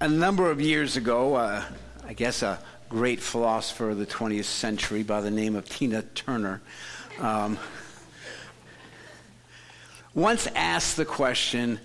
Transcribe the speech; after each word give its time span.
a 0.00 0.08
number 0.08 0.50
of 0.50 0.60
years 0.60 0.96
ago, 0.96 1.34
uh, 1.34 1.62
I 2.06 2.12
guess 2.12 2.42
a 2.42 2.58
great 2.88 3.20
philosopher 3.20 3.90
of 3.90 3.98
the 3.98 4.06
20th 4.06 4.44
century 4.44 5.02
by 5.02 5.20
the 5.20 5.30
name 5.30 5.54
of 5.54 5.68
Tina 5.68 6.02
Turner 6.02 6.60
um, 7.20 7.58
once 10.14 10.48
asked 10.54 10.96
the 10.96 11.04
question, 11.04 11.78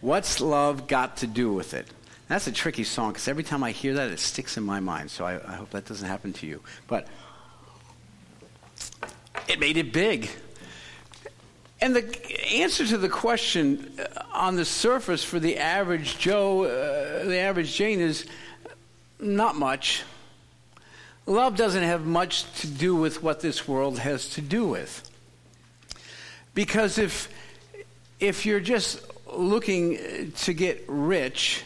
What's 0.00 0.40
love 0.40 0.86
got 0.86 1.18
to 1.18 1.26
do 1.26 1.52
with 1.52 1.72
it? 1.72 1.88
That's 2.28 2.46
a 2.46 2.52
tricky 2.52 2.84
song 2.84 3.12
because 3.12 3.26
every 3.26 3.42
time 3.42 3.62
I 3.62 3.70
hear 3.70 3.94
that, 3.94 4.10
it 4.10 4.18
sticks 4.18 4.56
in 4.56 4.62
my 4.62 4.80
mind. 4.80 5.10
So 5.10 5.24
I, 5.24 5.36
I 5.50 5.56
hope 5.56 5.70
that 5.70 5.86
doesn't 5.86 6.06
happen 6.06 6.32
to 6.34 6.46
you. 6.46 6.62
But 6.86 7.08
it 9.48 9.60
made 9.60 9.76
it 9.76 9.92
big. 9.92 10.30
And 11.80 11.94
the 11.94 12.40
answer 12.54 12.86
to 12.86 12.96
the 12.96 13.08
question 13.08 13.92
uh, 13.98 14.22
on 14.32 14.56
the 14.56 14.64
surface 14.64 15.22
for 15.22 15.38
the 15.38 15.58
average 15.58 16.18
Joe, 16.18 16.64
uh, 16.64 17.24
the 17.24 17.38
average 17.38 17.74
Jane, 17.74 18.00
is 18.00 18.26
not 19.20 19.56
much. 19.56 20.02
Love 21.26 21.56
doesn't 21.56 21.82
have 21.82 22.06
much 22.06 22.50
to 22.60 22.66
do 22.66 22.94
with 22.94 23.22
what 23.22 23.40
this 23.40 23.66
world 23.66 23.98
has 23.98 24.28
to 24.30 24.40
do 24.40 24.66
with. 24.66 25.10
Because 26.54 26.98
if, 26.98 27.28
if 28.20 28.46
you're 28.46 28.60
just 28.60 29.00
looking 29.30 30.32
to 30.32 30.52
get 30.52 30.84
rich, 30.86 31.64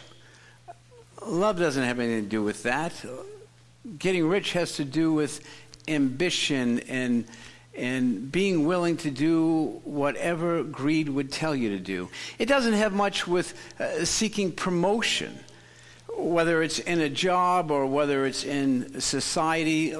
love 1.24 1.58
doesn't 1.58 1.84
have 1.84 1.98
anything 2.00 2.24
to 2.24 2.28
do 2.28 2.42
with 2.42 2.62
that. 2.62 2.92
Getting 3.98 4.28
rich 4.28 4.52
has 4.52 4.74
to 4.76 4.84
do 4.84 5.12
with 5.12 5.40
ambition 5.86 6.80
and 6.80 7.24
and 7.78 8.30
being 8.30 8.66
willing 8.66 8.96
to 8.98 9.10
do 9.10 9.80
whatever 9.84 10.64
greed 10.64 11.08
would 11.08 11.30
tell 11.30 11.54
you 11.54 11.70
to 11.70 11.78
do. 11.78 12.08
It 12.38 12.46
doesn't 12.46 12.72
have 12.72 12.92
much 12.92 13.26
with 13.28 13.54
uh, 13.78 14.04
seeking 14.04 14.50
promotion, 14.50 15.38
whether 16.16 16.60
it's 16.62 16.80
in 16.80 17.00
a 17.00 17.08
job 17.08 17.70
or 17.70 17.86
whether 17.86 18.26
it's 18.26 18.44
in 18.44 19.00
society. 19.00 19.94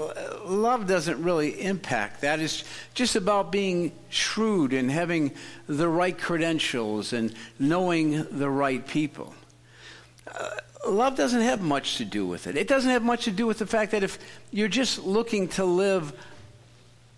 Love 0.44 0.88
doesn't 0.88 1.22
really 1.22 1.60
impact 1.62 2.22
that. 2.22 2.40
It's 2.40 2.64
just 2.94 3.14
about 3.14 3.52
being 3.52 3.92
shrewd 4.08 4.72
and 4.72 4.90
having 4.90 5.32
the 5.68 5.88
right 5.88 6.18
credentials 6.18 7.12
and 7.12 7.32
knowing 7.60 8.26
the 8.30 8.50
right 8.50 8.84
people. 8.86 9.34
Uh, 10.26 10.50
love 10.88 11.16
doesn't 11.16 11.42
have 11.42 11.62
much 11.62 11.96
to 11.98 12.04
do 12.04 12.26
with 12.26 12.48
it. 12.48 12.56
It 12.56 12.66
doesn't 12.66 12.90
have 12.90 13.04
much 13.04 13.24
to 13.24 13.30
do 13.30 13.46
with 13.46 13.58
the 13.58 13.66
fact 13.66 13.92
that 13.92 14.02
if 14.02 14.18
you're 14.50 14.68
just 14.68 14.98
looking 14.98 15.46
to 15.48 15.64
live 15.64 16.12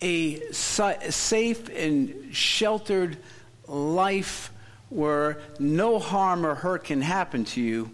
a 0.00 0.40
safe 0.52 1.68
and 1.68 2.34
sheltered 2.34 3.18
life 3.66 4.52
where 4.88 5.38
no 5.58 5.98
harm 5.98 6.44
or 6.44 6.54
hurt 6.54 6.84
can 6.84 7.00
happen 7.00 7.44
to 7.44 7.60
you, 7.60 7.90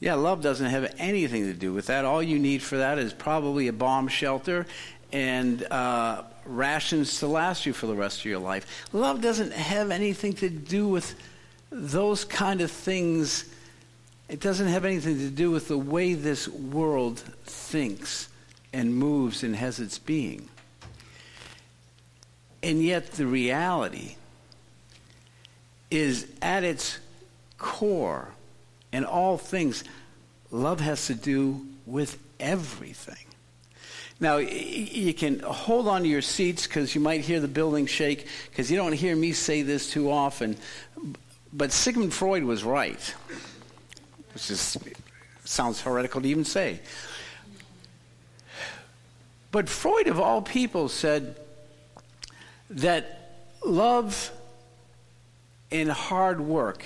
yeah, 0.00 0.14
love 0.14 0.42
doesn't 0.42 0.70
have 0.70 0.94
anything 0.98 1.44
to 1.44 1.54
do 1.54 1.72
with 1.72 1.86
that. 1.86 2.04
All 2.04 2.22
you 2.22 2.38
need 2.38 2.62
for 2.62 2.78
that 2.78 2.98
is 2.98 3.12
probably 3.12 3.68
a 3.68 3.72
bomb 3.72 4.08
shelter 4.08 4.66
and 5.12 5.62
uh, 5.70 6.22
rations 6.44 7.18
to 7.20 7.26
last 7.26 7.66
you 7.66 7.72
for 7.72 7.86
the 7.86 7.94
rest 7.94 8.20
of 8.20 8.24
your 8.24 8.38
life. 8.38 8.88
Love 8.92 9.20
doesn't 9.20 9.52
have 9.52 9.90
anything 9.90 10.32
to 10.34 10.48
do 10.48 10.88
with 10.88 11.14
those 11.70 12.24
kind 12.24 12.60
of 12.60 12.70
things. 12.70 13.44
It 14.28 14.40
doesn't 14.40 14.68
have 14.68 14.84
anything 14.84 15.18
to 15.18 15.28
do 15.28 15.50
with 15.50 15.68
the 15.68 15.78
way 15.78 16.14
this 16.14 16.48
world 16.48 17.18
thinks 17.44 18.28
and 18.72 18.94
moves 18.94 19.42
and 19.42 19.54
has 19.56 19.80
its 19.80 19.98
being. 19.98 20.48
And 22.62 22.82
yet, 22.82 23.12
the 23.12 23.26
reality 23.26 24.16
is 25.90 26.26
at 26.42 26.62
its 26.62 26.98
core, 27.58 28.28
in 28.92 29.04
all 29.04 29.38
things, 29.38 29.84
love 30.50 30.80
has 30.80 31.06
to 31.06 31.14
do 31.14 31.66
with 31.86 32.18
everything. 32.38 33.16
Now, 34.20 34.36
you 34.36 35.14
can 35.14 35.40
hold 35.40 35.88
on 35.88 36.02
to 36.02 36.08
your 36.08 36.20
seats 36.20 36.66
because 36.66 36.94
you 36.94 37.00
might 37.00 37.22
hear 37.22 37.40
the 37.40 37.48
building 37.48 37.86
shake 37.86 38.26
because 38.50 38.70
you 38.70 38.76
don't 38.76 38.92
hear 38.92 39.16
me 39.16 39.32
say 39.32 39.62
this 39.62 39.90
too 39.90 40.10
often. 40.10 40.58
But 41.52 41.72
Sigmund 41.72 42.12
Freud 42.12 42.44
was 42.44 42.62
right, 42.62 43.14
which 44.34 44.50
is, 44.50 44.76
sounds 45.44 45.80
heretical 45.80 46.20
to 46.20 46.28
even 46.28 46.44
say. 46.44 46.80
But 49.50 49.68
Freud, 49.68 50.06
of 50.06 50.20
all 50.20 50.42
people, 50.42 50.88
said 50.88 51.36
that 52.70 53.34
love 53.64 54.30
and 55.70 55.90
hard 55.90 56.40
work 56.40 56.84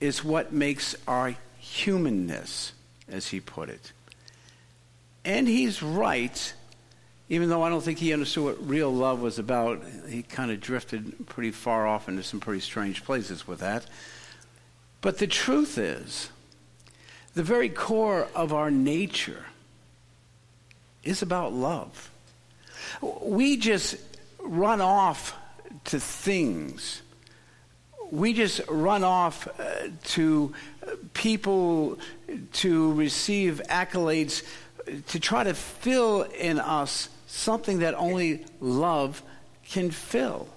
is 0.00 0.22
what 0.22 0.52
makes 0.52 0.94
our 1.08 1.34
humanness, 1.58 2.72
as 3.08 3.28
he 3.28 3.40
put 3.40 3.68
it. 3.68 3.92
And 5.24 5.48
he's 5.48 5.82
right, 5.82 6.52
even 7.28 7.48
though 7.48 7.62
I 7.62 7.70
don't 7.70 7.82
think 7.82 7.98
he 7.98 8.12
understood 8.12 8.44
what 8.44 8.68
real 8.68 8.92
love 8.92 9.22
was 9.22 9.38
about. 9.38 9.82
He 10.08 10.22
kind 10.22 10.50
of 10.50 10.60
drifted 10.60 11.26
pretty 11.26 11.52
far 11.52 11.86
off 11.86 12.08
into 12.08 12.22
some 12.22 12.40
pretty 12.40 12.60
strange 12.60 13.04
places 13.04 13.46
with 13.46 13.60
that. 13.60 13.86
But 15.00 15.18
the 15.18 15.26
truth 15.26 15.78
is, 15.78 16.30
the 17.34 17.42
very 17.42 17.68
core 17.68 18.28
of 18.34 18.52
our 18.52 18.70
nature 18.70 19.46
is 21.02 21.22
about 21.22 21.52
love. 21.52 22.10
We 23.00 23.56
just 23.56 23.96
run 24.44 24.80
off 24.80 25.36
to 25.86 25.98
things. 25.98 27.02
We 28.10 28.32
just 28.32 28.60
run 28.68 29.02
off 29.02 29.48
uh, 29.58 29.88
to 30.04 30.54
people 31.14 31.98
to 32.52 32.92
receive 32.92 33.60
accolades, 33.68 34.44
to 35.08 35.18
try 35.18 35.44
to 35.44 35.54
fill 35.54 36.22
in 36.22 36.60
us 36.60 37.08
something 37.26 37.80
that 37.80 37.94
only 37.94 38.44
love 38.60 39.22
can 39.66 39.90
fill. 39.90 40.48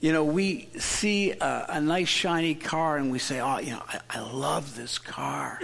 You 0.00 0.12
know, 0.12 0.24
we 0.24 0.68
see 0.78 1.32
a, 1.32 1.66
a 1.68 1.80
nice 1.80 2.08
shiny 2.08 2.54
car 2.54 2.96
and 2.96 3.10
we 3.10 3.18
say, 3.18 3.40
oh, 3.40 3.58
you 3.58 3.72
know, 3.72 3.82
I, 3.88 4.00
I 4.10 4.20
love 4.20 4.76
this 4.76 4.98
car 4.98 5.60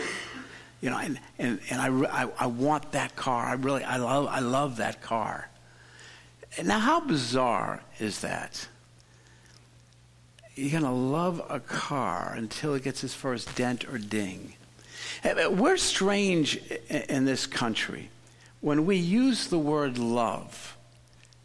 you 0.80 0.88
know, 0.88 0.96
and, 0.96 1.20
and, 1.38 1.60
and 1.68 2.06
I, 2.06 2.22
I, 2.22 2.28
I, 2.38 2.46
want 2.46 2.92
that 2.92 3.14
car. 3.14 3.44
I 3.44 3.52
really, 3.52 3.84
I 3.84 3.98
love, 3.98 4.28
I 4.28 4.40
love 4.40 4.76
that 4.78 5.02
car. 5.02 5.49
Now, 6.62 6.78
how 6.78 7.00
bizarre 7.00 7.82
is 7.98 8.20
that? 8.20 8.68
You're 10.56 10.80
going 10.80 10.82
to 10.82 10.90
love 10.90 11.40
a 11.48 11.60
car 11.60 12.34
until 12.36 12.74
it 12.74 12.82
gets 12.82 13.04
its 13.04 13.14
first 13.14 13.54
dent 13.54 13.88
or 13.88 13.98
ding. 13.98 14.54
We're 15.24 15.76
strange 15.76 16.56
in 16.88 17.24
this 17.24 17.46
country. 17.46 18.10
When 18.60 18.84
we 18.84 18.96
use 18.96 19.46
the 19.46 19.58
word 19.58 19.96
love, 19.96 20.76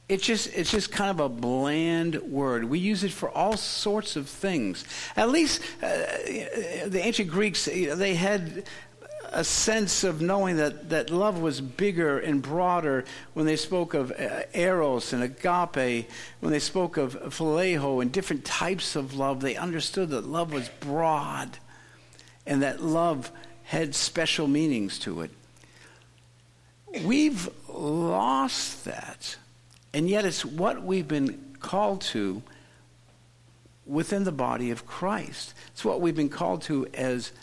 it's 0.08 0.24
just, 0.24 0.54
it's 0.54 0.70
just 0.70 0.92
kind 0.92 1.10
of 1.10 1.20
a 1.20 1.30
bland 1.30 2.16
word. 2.24 2.66
We 2.66 2.78
use 2.78 3.04
it 3.04 3.12
for 3.12 3.30
all 3.30 3.58
sorts 3.58 4.16
of 4.16 4.30
things. 4.30 4.86
At 5.16 5.30
least 5.30 5.62
uh, 5.82 5.88
the 6.86 7.02
ancient 7.04 7.30
Greeks, 7.30 7.66
they 7.66 8.16
had 8.16 8.66
a 9.36 9.44
sense 9.44 10.06
of 10.06 10.22
knowing 10.22 10.56
that, 10.56 10.90
that 10.90 11.10
love 11.10 11.40
was 11.42 11.60
bigger 11.60 12.18
and 12.18 12.42
broader 12.42 13.04
when 13.34 13.46
they 13.46 13.58
spoke 13.58 13.94
of 13.94 14.12
uh, 14.12 14.44
eros 14.54 15.12
and 15.12 15.22
agape, 15.22 16.10
when 16.40 16.54
they 16.54 16.60
spoke 16.60 16.96
of 16.96 17.16
phileo 17.34 18.02
and 18.02 18.14
different 18.14 18.46
types 18.46 18.96
of 18.96 19.14
love. 19.14 19.42
They 19.42 19.58
understood 19.58 20.10
that 20.10 20.26
love 20.26 20.54
was 20.54 20.70
broad 20.80 21.60
and 22.46 22.64
that 22.64 22.82
love 22.82 23.30
had 23.64 23.94
special 23.94 24.48
meanings 24.48 24.98
to 25.00 25.22
it. 25.22 25.32
We've 27.04 27.50
lost 27.68 28.86
that, 28.86 29.36
and 29.94 30.10
yet 30.10 30.24
it's 30.24 30.46
what 30.46 30.82
we've 30.82 31.08
been 31.08 31.58
called 31.60 32.02
to 32.02 32.42
within 33.86 34.24
the 34.24 34.32
body 34.32 34.72
of 34.72 34.88
Christ. 34.88 35.54
It's 35.74 35.84
what 35.84 36.00
we've 36.00 36.16
been 36.16 36.30
called 36.30 36.62
to 36.64 36.88
as 36.94 37.34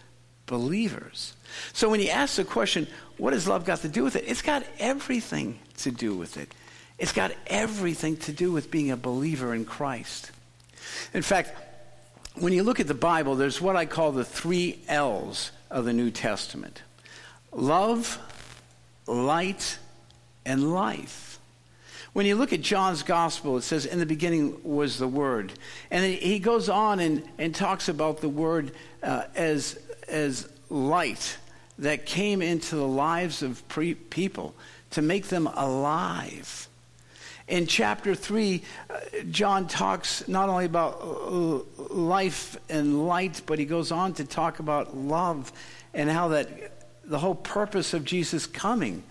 believers. 0.46 1.34
So 1.72 1.88
when 1.88 2.00
you 2.00 2.08
ask 2.08 2.36
the 2.36 2.44
question, 2.44 2.86
what 3.18 3.32
has 3.32 3.46
love 3.46 3.64
got 3.64 3.80
to 3.80 3.88
do 3.88 4.04
with 4.04 4.16
it? 4.16 4.24
It's 4.26 4.42
got 4.42 4.64
everything 4.78 5.58
to 5.78 5.90
do 5.90 6.14
with 6.14 6.36
it. 6.36 6.52
It's 6.98 7.12
got 7.12 7.32
everything 7.46 8.16
to 8.18 8.32
do 8.32 8.52
with 8.52 8.70
being 8.70 8.90
a 8.90 8.96
believer 8.96 9.54
in 9.54 9.64
Christ. 9.64 10.30
In 11.14 11.22
fact, 11.22 11.52
when 12.34 12.52
you 12.52 12.62
look 12.62 12.80
at 12.80 12.86
the 12.86 12.94
Bible, 12.94 13.34
there's 13.34 13.60
what 13.60 13.76
I 13.76 13.86
call 13.86 14.12
the 14.12 14.24
three 14.24 14.80
L's 14.88 15.50
of 15.70 15.84
the 15.84 15.92
New 15.92 16.10
Testament 16.10 16.82
love, 17.52 18.18
light, 19.06 19.78
and 20.44 20.72
life. 20.72 21.38
When 22.12 22.26
you 22.26 22.34
look 22.34 22.52
at 22.52 22.60
John's 22.60 23.02
gospel, 23.02 23.56
it 23.56 23.62
says, 23.62 23.86
In 23.86 23.98
the 23.98 24.06
beginning 24.06 24.60
was 24.64 24.98
the 24.98 25.08
Word. 25.08 25.52
And 25.90 26.04
he 26.04 26.38
goes 26.38 26.68
on 26.68 27.00
and, 27.00 27.26
and 27.38 27.54
talks 27.54 27.88
about 27.88 28.20
the 28.20 28.28
Word 28.28 28.72
uh, 29.02 29.24
as, 29.34 29.78
as 30.12 30.48
light 30.68 31.38
that 31.78 32.06
came 32.06 32.42
into 32.42 32.76
the 32.76 32.86
lives 32.86 33.42
of 33.42 33.66
pre- 33.68 33.94
people 33.94 34.54
to 34.90 35.02
make 35.02 35.26
them 35.26 35.46
alive. 35.48 36.68
In 37.48 37.66
chapter 37.66 38.14
3, 38.14 38.62
uh, 38.88 38.98
John 39.30 39.66
talks 39.66 40.28
not 40.28 40.48
only 40.48 40.64
about 40.64 41.00
uh, 41.02 41.60
life 41.92 42.56
and 42.68 43.06
light, 43.06 43.42
but 43.46 43.58
he 43.58 43.64
goes 43.64 43.90
on 43.90 44.14
to 44.14 44.24
talk 44.24 44.58
about 44.58 44.96
love 44.96 45.52
and 45.92 46.08
how 46.08 46.28
that 46.28 46.48
the 47.04 47.18
whole 47.18 47.34
purpose 47.34 47.94
of 47.94 48.04
Jesus 48.04 48.46
coming 48.46 49.02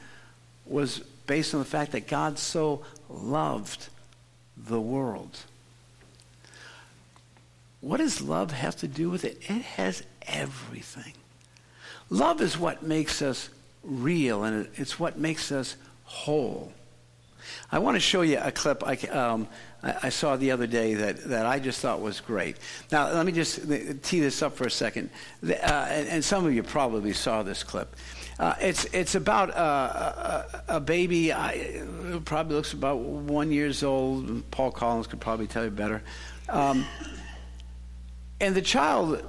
was 0.66 1.00
based 1.28 1.54
on 1.54 1.60
the 1.60 1.66
fact 1.66 1.92
that 1.92 2.08
God 2.08 2.40
so 2.40 2.84
loved 3.10 3.90
the 4.58 4.80
world. 4.80 5.38
What 7.82 7.98
does 7.98 8.22
love 8.22 8.52
have 8.52 8.78
to 8.78 8.88
do 8.88 9.10
with 9.10 9.26
it? 9.26 9.38
It 9.42 9.62
has 9.62 10.04
everything. 10.28 11.14
Love 12.10 12.42
is 12.42 12.58
what 12.58 12.84
makes 12.84 13.22
us 13.22 13.50
real, 13.84 14.44
and 14.44 14.68
it's 14.76 15.00
what 15.00 15.18
makes 15.18 15.52
us 15.52 15.76
whole. 16.04 16.74
I 17.72 17.80
want 17.80 17.96
to 17.96 18.00
show 18.00 18.22
you 18.22 18.38
a 18.42 18.52
clip 18.52 18.84
I, 18.86 18.96
um, 19.08 19.48
I, 19.82 20.10
saw 20.10 20.36
the 20.36 20.52
other 20.52 20.68
day 20.68 20.94
that, 20.94 21.24
that 21.26 21.46
I 21.46 21.60
just 21.60 21.80
thought 21.80 22.02
was 22.02 22.20
great. 22.20 22.58
Now, 22.92 23.12
let 23.12 23.26
me 23.26 23.32
just 23.32 23.62
tee 24.04 24.20
this 24.20 24.42
up 24.42 24.56
for 24.56 24.66
a 24.66 24.72
second. 24.72 25.10
Uh, 25.44 25.54
and, 25.54 26.08
and, 26.08 26.24
some 26.24 26.46
of 26.46 26.54
you 26.54 26.64
probably 26.64 27.14
saw 27.14 27.44
this 27.44 27.64
clip. 27.64 27.96
Uh, 28.40 28.54
it's, 28.62 28.86
it's 28.86 29.16
about 29.16 29.56
uh, 29.56 30.44
a, 30.68 30.76
a, 30.76 30.80
baby, 30.80 31.34
I, 31.34 31.82
probably 32.26 32.56
looks 32.56 32.74
about 32.74 33.00
one 33.00 33.52
years 33.52 33.84
old. 33.84 34.50
Paul 34.52 34.72
Collins 34.72 35.08
could 35.08 35.20
probably 35.20 35.48
tell 35.48 35.64
you 35.64 35.72
better. 35.72 36.04
Um, 36.50 36.86
and 38.42 38.56
the 38.56 38.62
child 38.62 39.24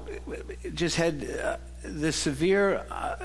just 0.74 0.96
had 0.96 1.28
uh, 1.30 1.56
this 1.84 2.16
severe 2.16 2.84
uh, 2.90 3.16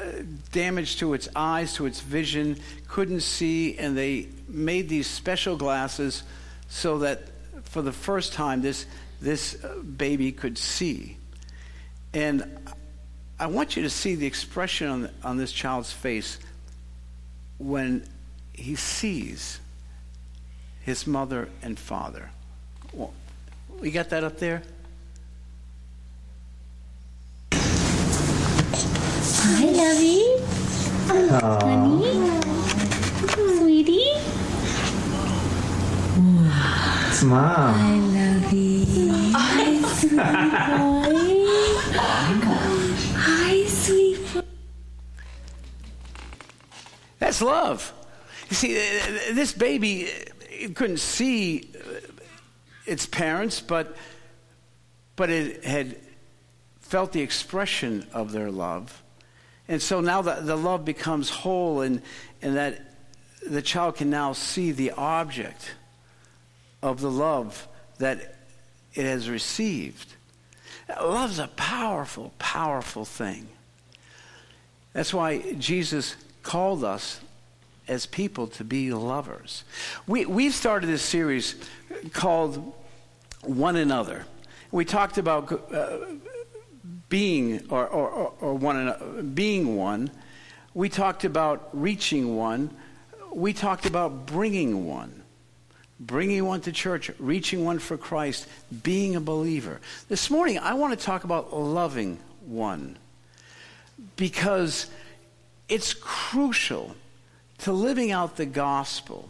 damage 0.52 0.98
to 0.98 1.14
its 1.14 1.30
eyes, 1.34 1.74
to 1.76 1.86
its 1.86 2.02
vision, 2.02 2.60
couldn't 2.90 3.22
see, 3.22 3.78
and 3.78 3.98
they 3.98 4.28
made 4.50 4.90
these 4.90 5.08
special 5.08 5.56
glasses 5.56 6.24
so 6.68 7.00
that 7.00 7.24
for 7.64 7.82
the 7.82 7.94
first 7.94 8.34
time 8.34 8.62
this, 8.62 8.86
this 9.22 9.64
uh, 9.64 9.78
baby 9.80 10.34
could 10.34 10.58
see. 10.58 11.18
And 12.14 12.60
I 13.40 13.48
want 13.48 13.78
you 13.78 13.84
to 13.84 13.90
see 13.90 14.16
the 14.16 14.28
expression 14.28 14.90
on, 14.90 15.10
on 15.24 15.38
this 15.38 15.54
child's 15.54 15.94
face 15.94 16.38
when 17.60 18.06
he 18.52 18.76
sees 18.76 19.62
his 20.82 21.08
mother 21.08 21.48
and 21.62 21.80
father. 21.80 22.30
Well, 22.92 23.14
we 23.80 23.92
got 23.92 24.10
that 24.10 24.26
up 24.26 24.38
there? 24.38 24.64
Hi, 29.30 29.66
Lovey. 29.66 30.24
Honey. 31.08 32.32
Sweetie. 33.58 34.16
It's 37.10 37.24
mom. 37.24 37.74
I 37.76 37.98
love 38.00 38.54
you. 38.54 39.32
Hi, 39.36 39.82
sweet 39.96 40.16
boy. 40.78 41.46
Hi, 43.18 43.66
sweet 43.68 44.34
boy. 44.34 44.42
That's 47.20 47.42
love. 47.42 47.94
You 48.50 48.56
see, 48.56 48.76
this 49.34 49.52
baby 49.52 50.10
couldn't 50.74 51.00
see 51.00 51.70
uh, 51.76 52.00
its 52.86 53.06
parents, 53.06 53.60
but 53.60 53.98
but 55.18 55.30
it 55.30 55.66
had 55.66 55.98
felt 56.80 57.12
the 57.12 57.22
expression 57.22 58.08
of 58.14 58.32
their 58.32 58.50
love. 58.50 59.04
And 59.68 59.82
so 59.82 60.02
now 60.02 60.22
the, 60.22 60.36
the 60.36 60.56
love 60.56 60.86
becomes 60.86 61.30
whole, 61.30 61.82
and, 61.82 62.02
and 62.42 62.56
that 62.56 62.82
the 63.48 63.62
child 63.62 63.96
can 63.96 64.10
now 64.10 64.34
see 64.34 64.72
the 64.72 64.92
object 64.92 65.76
of 66.82 67.02
the 67.02 67.12
love 67.12 67.68
that 67.98 68.36
it 68.94 69.06
has 69.06 69.30
received. 69.30 70.16
Love's 71.02 71.40
a 71.40 71.48
powerful, 71.50 72.34
powerful 72.40 73.04
thing. 73.04 73.48
That's 74.94 75.14
why 75.14 75.54
Jesus 75.54 76.16
called 76.44 76.84
us 76.84 77.20
as 77.88 78.06
people 78.06 78.48
to 78.48 78.64
be 78.64 78.92
lovers. 78.92 79.64
We, 80.08 80.26
we 80.26 80.50
started 80.50 80.88
this 80.88 81.02
series 81.02 81.56
called 82.14 82.74
One 83.42 83.76
Another. 83.76 84.26
We 84.72 84.86
talked 84.86 85.18
about 85.18 85.52
uh, 85.74 86.00
being 87.10 87.66
or, 87.70 87.88
or, 87.88 88.34
or 88.40 88.54
one 88.54 89.32
being 89.34 89.76
one. 89.76 90.12
We 90.74 90.90
talked 90.90 91.24
about 91.24 91.70
reaching 91.74 92.36
one. 92.36 92.76
We 93.34 93.54
talked 93.54 93.86
about 93.86 94.26
bringing 94.26 94.86
one. 94.86 95.24
Bringing 96.00 96.46
one 96.46 96.62
to 96.62 96.72
church, 96.72 97.10
reaching 97.18 97.66
one 97.66 97.80
for 97.80 97.98
Christ, 97.98 98.48
being 98.84 99.16
a 99.16 99.20
believer. 99.20 99.80
This 100.10 100.30
morning, 100.30 100.60
I 100.60 100.76
want 100.76 100.98
to 100.98 101.04
talk 101.04 101.24
about 101.24 101.58
loving 101.58 102.20
one 102.46 102.98
because 104.16 104.88
it's 105.70 105.96
crucial 105.96 106.96
to 107.60 107.72
living 107.72 108.12
out 108.12 108.38
the 108.38 108.46
gospel, 108.46 109.30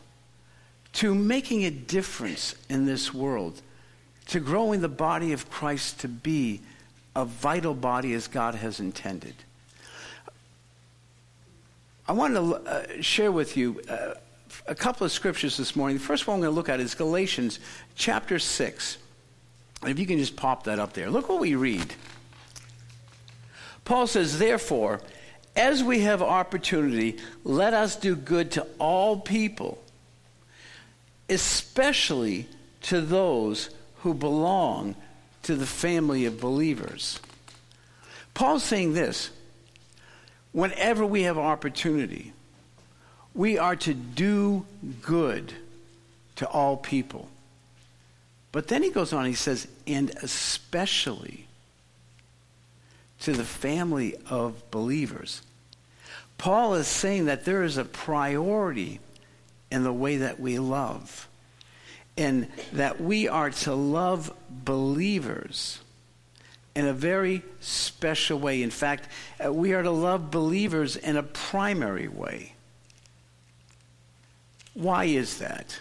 to 0.93 1.15
making 1.15 1.63
a 1.63 1.71
difference 1.71 2.55
in 2.69 2.85
this 2.85 3.13
world, 3.13 3.61
to 4.27 4.41
growing 4.41 4.81
the 4.81 4.89
body 4.89 5.31
of 5.31 5.49
Christ 5.49 6.01
to 6.01 6.09
be 6.09 6.59
a 7.17 7.25
vital 7.25 7.73
body 7.73 8.13
as 8.13 8.27
God 8.27 8.53
has 8.53 8.79
intended. 8.79 9.33
I 12.07 12.11
want 12.11 12.35
to 12.35 12.55
uh, 12.55 13.01
share 13.01 13.31
with 13.31 13.57
you 13.57 13.81
uh, 13.89 14.13
a 14.67 14.75
couple 14.75 15.03
of 15.03 15.11
scriptures 15.11 15.57
this 15.57 15.75
morning. 15.75 15.97
The 15.97 16.03
first 16.03 16.27
one 16.27 16.35
I'm 16.35 16.41
going 16.41 16.51
to 16.51 16.55
look 16.55 16.69
at 16.69 16.79
is 16.79 16.93
Galatians 16.93 17.59
chapter 17.95 18.37
6. 18.37 18.99
If 19.87 19.97
you 19.97 20.05
can 20.05 20.19
just 20.19 20.35
pop 20.35 20.65
that 20.65 20.77
up 20.77 20.93
there. 20.93 21.09
Look 21.09 21.27
what 21.27 21.39
we 21.39 21.55
read. 21.55 21.95
Paul 23.83 24.05
says, 24.05 24.37
Therefore, 24.37 25.01
as 25.55 25.83
we 25.83 26.01
have 26.01 26.21
opportunity, 26.21 27.17
let 27.43 27.73
us 27.73 27.95
do 27.95 28.15
good 28.15 28.51
to 28.51 28.67
all 28.77 29.19
people, 29.19 29.83
especially 31.29 32.47
to 32.83 33.01
those 33.01 33.71
who 34.01 34.13
belong 34.13 34.95
to 35.47 35.55
the 35.55 35.65
family 35.65 36.25
of 36.25 36.41
believers. 36.41 37.21
Paul's 38.33 38.65
saying 38.65 38.93
this 38.93 39.29
whenever 40.51 41.05
we 41.05 41.23
have 41.23 41.37
opportunity, 41.37 42.33
we 43.33 43.57
are 43.57 43.77
to 43.77 43.93
do 43.93 44.65
good 45.01 45.53
to 46.35 46.45
all 46.49 46.75
people. 46.75 47.29
But 48.51 48.67
then 48.67 48.83
he 48.83 48.89
goes 48.89 49.13
on, 49.13 49.25
he 49.25 49.35
says, 49.35 49.69
and 49.87 50.09
especially 50.21 51.47
to 53.21 53.31
the 53.31 53.45
family 53.45 54.15
of 54.29 54.69
believers. 54.69 55.41
Paul 56.37 56.73
is 56.73 56.87
saying 56.87 57.25
that 57.25 57.45
there 57.45 57.63
is 57.63 57.77
a 57.77 57.85
priority 57.85 58.99
in 59.71 59.85
the 59.85 59.93
way 59.93 60.17
that 60.17 60.41
we 60.41 60.59
love 60.59 61.29
and 62.17 62.47
that 62.73 62.99
we 62.99 63.27
are 63.27 63.51
to 63.51 63.73
love 63.73 64.33
believers 64.49 65.79
in 66.75 66.85
a 66.85 66.93
very 66.93 67.43
special 67.59 68.39
way. 68.39 68.61
In 68.61 68.69
fact, 68.69 69.09
uh, 69.43 69.51
we 69.51 69.73
are 69.73 69.83
to 69.83 69.91
love 69.91 70.29
believers 70.31 70.95
in 70.95 71.17
a 71.17 71.23
primary 71.23 72.07
way. 72.07 72.53
Why 74.73 75.05
is 75.05 75.39
that? 75.39 75.79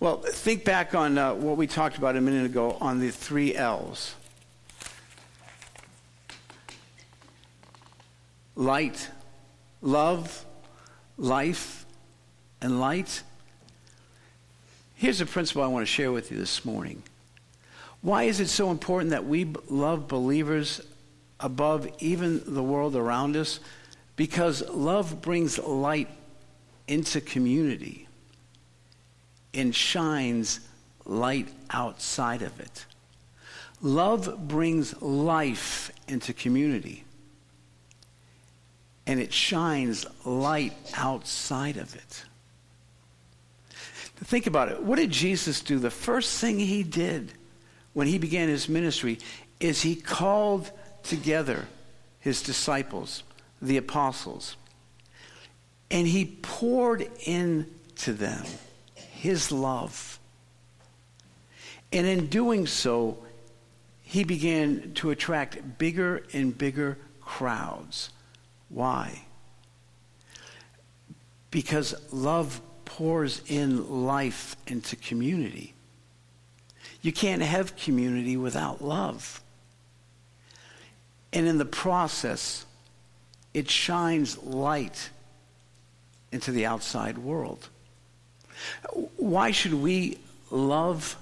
Well, 0.00 0.16
think 0.22 0.64
back 0.64 0.94
on 0.94 1.18
uh, 1.18 1.34
what 1.34 1.56
we 1.56 1.66
talked 1.66 1.98
about 1.98 2.16
a 2.16 2.20
minute 2.20 2.46
ago 2.46 2.76
on 2.80 2.98
the 2.98 3.10
three 3.10 3.54
L's 3.54 4.14
light, 8.56 9.10
love, 9.80 10.44
life, 11.16 11.84
and 12.60 12.80
light. 12.80 13.22
Here's 15.02 15.20
a 15.20 15.26
principle 15.26 15.64
I 15.64 15.66
want 15.66 15.82
to 15.82 15.92
share 15.92 16.12
with 16.12 16.30
you 16.30 16.38
this 16.38 16.64
morning. 16.64 17.02
Why 18.02 18.22
is 18.22 18.38
it 18.38 18.46
so 18.46 18.70
important 18.70 19.10
that 19.10 19.26
we 19.26 19.52
love 19.68 20.06
believers 20.06 20.80
above 21.40 21.88
even 21.98 22.40
the 22.46 22.62
world 22.62 22.94
around 22.94 23.36
us? 23.36 23.58
Because 24.14 24.62
love 24.70 25.20
brings 25.20 25.58
light 25.58 26.08
into 26.86 27.20
community 27.20 28.06
and 29.52 29.74
shines 29.74 30.60
light 31.04 31.48
outside 31.70 32.42
of 32.42 32.60
it. 32.60 32.86
Love 33.80 34.46
brings 34.46 35.02
life 35.02 35.90
into 36.06 36.32
community 36.32 37.02
and 39.08 39.18
it 39.18 39.32
shines 39.32 40.06
light 40.24 40.74
outside 40.94 41.76
of 41.76 41.96
it. 41.96 42.22
Think 44.24 44.46
about 44.46 44.70
it. 44.70 44.82
What 44.82 44.96
did 44.96 45.10
Jesus 45.10 45.60
do? 45.60 45.78
The 45.78 45.90
first 45.90 46.38
thing 46.40 46.58
he 46.58 46.82
did 46.82 47.32
when 47.92 48.06
he 48.06 48.18
began 48.18 48.48
his 48.48 48.68
ministry 48.68 49.18
is 49.58 49.82
he 49.82 49.96
called 49.96 50.70
together 51.02 51.66
his 52.20 52.42
disciples, 52.42 53.24
the 53.60 53.76
apostles, 53.76 54.56
and 55.90 56.06
he 56.06 56.24
poured 56.40 57.08
into 57.24 58.12
them 58.12 58.44
his 58.94 59.50
love. 59.50 60.18
And 61.92 62.06
in 62.06 62.28
doing 62.28 62.66
so, 62.66 63.18
he 64.02 64.24
began 64.24 64.92
to 64.94 65.10
attract 65.10 65.78
bigger 65.78 66.24
and 66.32 66.56
bigger 66.56 66.96
crowds. 67.20 68.10
Why? 68.68 69.22
Because 71.50 71.94
love 72.12 72.60
pours 72.96 73.40
in 73.46 74.04
life 74.04 74.54
into 74.66 74.96
community. 74.96 75.72
You 77.00 77.10
can't 77.10 77.40
have 77.40 77.74
community 77.74 78.36
without 78.36 78.82
love. 78.82 79.40
And 81.32 81.46
in 81.46 81.56
the 81.56 81.64
process, 81.64 82.66
it 83.54 83.70
shines 83.70 84.36
light 84.42 85.08
into 86.32 86.52
the 86.52 86.66
outside 86.66 87.16
world. 87.16 87.70
Why 89.16 89.52
should 89.52 89.74
we 89.74 90.18
love 90.50 91.16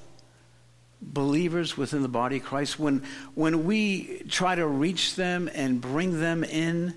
believers 1.00 1.76
within 1.76 2.02
the 2.02 2.08
body 2.08 2.38
of 2.38 2.42
Christ 2.42 2.80
when 2.80 3.04
when 3.34 3.64
we 3.64 4.22
try 4.28 4.54
to 4.54 4.66
reach 4.66 5.14
them 5.14 5.48
and 5.54 5.80
bring 5.80 6.20
them 6.20 6.44
in 6.44 6.94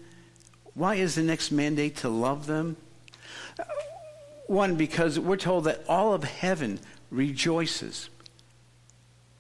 why 0.74 0.96
is 0.96 1.16
the 1.16 1.22
next 1.22 1.52
mandate 1.52 1.96
to 1.98 2.10
love 2.10 2.46
them 2.46 2.76
one 4.54 4.76
because 4.76 5.20
we're 5.20 5.38
told 5.38 5.66
that 5.66 5.84
all 5.88 6.14
of 6.14 6.24
heaven 6.24 6.80
rejoices 7.10 8.10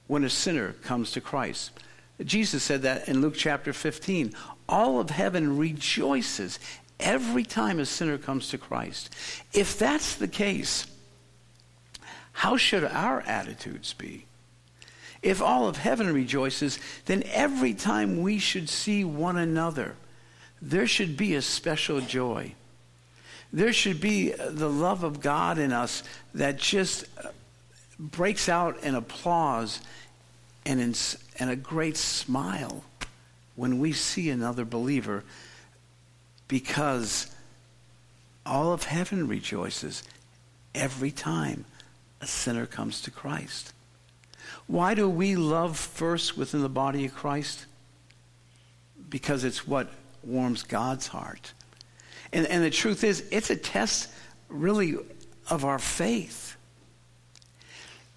when 0.08 0.24
a 0.24 0.30
sinner 0.30 0.74
comes 0.74 1.12
to 1.12 1.22
Christ. 1.22 1.72
Jesus 2.24 2.64
said 2.64 2.82
that 2.84 3.08
in 3.08 3.22
Luke 3.22 3.36
chapter 3.36 3.74
15 3.74 4.34
all 4.68 5.00
of 5.00 5.10
heaven 5.10 5.58
rejoices 5.58 6.60
every 7.00 7.44
time 7.44 7.80
a 7.80 7.86
sinner 7.86 8.18
comes 8.18 8.50
to 8.50 8.58
Christ. 8.58 9.14
If 9.54 9.78
that's 9.78 10.16
the 10.16 10.28
case 10.28 10.88
how 12.34 12.58
should 12.58 12.84
our 12.84 13.22
attitudes 13.22 13.94
be? 13.94 14.26
If 15.22 15.42
all 15.42 15.68
of 15.70 15.78
heaven 15.78 16.14
rejoices, 16.14 16.80
then 17.06 17.24
every 17.28 17.74
time 17.74 18.22
we 18.22 18.40
should 18.40 18.68
see 18.68 19.06
one 19.06 19.38
another, 19.38 19.96
there 20.62 20.88
should 20.88 21.16
be 21.16 21.36
a 21.36 21.42
special 21.42 22.02
joy. 22.02 22.56
There 23.54 23.72
should 23.72 24.02
be 24.02 24.32
the 24.32 24.70
love 24.70 25.04
of 25.04 25.22
God 25.22 25.60
in 25.60 25.72
us 25.72 26.02
that 26.34 26.58
just 26.58 27.06
breaks 28.00 28.50
out 28.50 28.84
in 28.84 28.96
applause 28.96 29.80
and, 30.66 30.82
in, 30.82 30.96
and 31.38 31.52
a 31.52 31.56
great 31.56 31.96
smile 31.96 32.84
when 33.56 33.78
we 33.78 33.92
see 33.92 34.32
another 34.32 34.66
believer 34.66 35.24
because 36.48 37.28
all 38.44 38.74
of 38.74 38.86
heaven 38.86 39.28
rejoices 39.28 40.02
every 40.74 41.12
time 41.12 41.66
a 42.22 42.26
sinner 42.26 42.66
comes 42.66 43.02
to 43.02 43.12
Christ. 43.12 43.72
Why 44.66 44.96
do 44.96 45.08
we 45.08 45.36
love 45.36 45.78
first 45.78 46.36
within 46.36 46.62
the 46.62 46.70
body 46.70 47.06
of 47.06 47.14
Christ? 47.14 47.68
Because 49.10 49.44
it's 49.44 49.68
what 49.68 49.92
warms 50.24 50.64
God's 50.64 51.08
heart. 51.08 51.54
And, 52.34 52.46
and 52.48 52.64
the 52.64 52.70
truth 52.70 53.04
is, 53.04 53.24
it's 53.32 53.50
a 53.50 53.56
test 53.56 54.10
really 54.50 54.98
of 55.50 55.64
our 55.64 55.80
faith. 55.80 56.58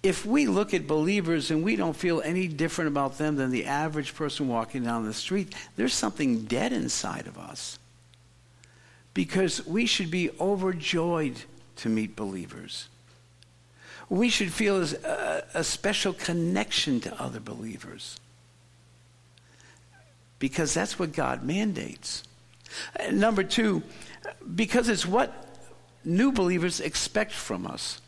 If 0.03 0.25
we 0.25 0.47
look 0.47 0.73
at 0.73 0.87
believers 0.87 1.51
and 1.51 1.63
we 1.63 1.75
don't 1.75 1.95
feel 1.95 2.21
any 2.21 2.47
different 2.47 2.89
about 2.89 3.17
them 3.17 3.35
than 3.35 3.51
the 3.51 3.65
average 3.65 4.13
person 4.15 4.47
walking 4.47 4.83
down 4.83 5.05
the 5.05 5.13
street, 5.13 5.55
there's 5.75 5.93
something 5.93 6.43
dead 6.45 6.73
inside 6.73 7.27
of 7.27 7.37
us. 7.37 7.79
Because 9.13 9.65
we 9.65 9.85
should 9.85 10.11
be 10.11 10.29
overjoyed 10.39 11.41
to 11.77 11.89
meet 11.89 12.15
believers 12.15 12.89
we 14.09 14.29
should 14.29 14.51
feel 14.51 14.83
a, 14.83 15.43
a 15.53 15.63
special 15.63 16.13
connection 16.13 16.99
to 17.01 17.21
other 17.21 17.39
believers 17.39 18.19
because 20.39 20.73
that's 20.73 20.97
what 20.97 21.13
God 21.13 21.43
mandates. 21.43 22.23
Number 23.11 23.43
two, 23.43 23.83
because 24.55 24.89
it's 24.89 25.05
what 25.05 25.33
new 26.03 26.31
believers 26.31 26.79
expect 26.79 27.31
from 27.31 27.67
us. 27.67 28.01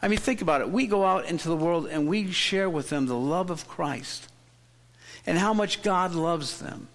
I 0.00 0.08
mean, 0.08 0.18
think 0.18 0.42
about 0.42 0.60
it. 0.60 0.70
We 0.70 0.86
go 0.86 1.04
out 1.04 1.26
into 1.26 1.48
the 1.48 1.56
world 1.56 1.86
and 1.86 2.06
we 2.06 2.30
share 2.30 2.68
with 2.68 2.90
them 2.90 3.06
the 3.06 3.16
love 3.16 3.50
of 3.50 3.66
Christ 3.66 4.28
and 5.26 5.38
how 5.38 5.54
much 5.54 5.82
God 5.82 6.14
loves 6.14 6.58
them 6.58 6.88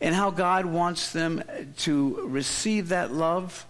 and 0.00 0.14
how 0.14 0.30
God 0.30 0.66
wants 0.66 1.12
them 1.12 1.42
to 1.78 2.26
receive 2.28 2.90
that 2.90 3.12
love 3.12 3.66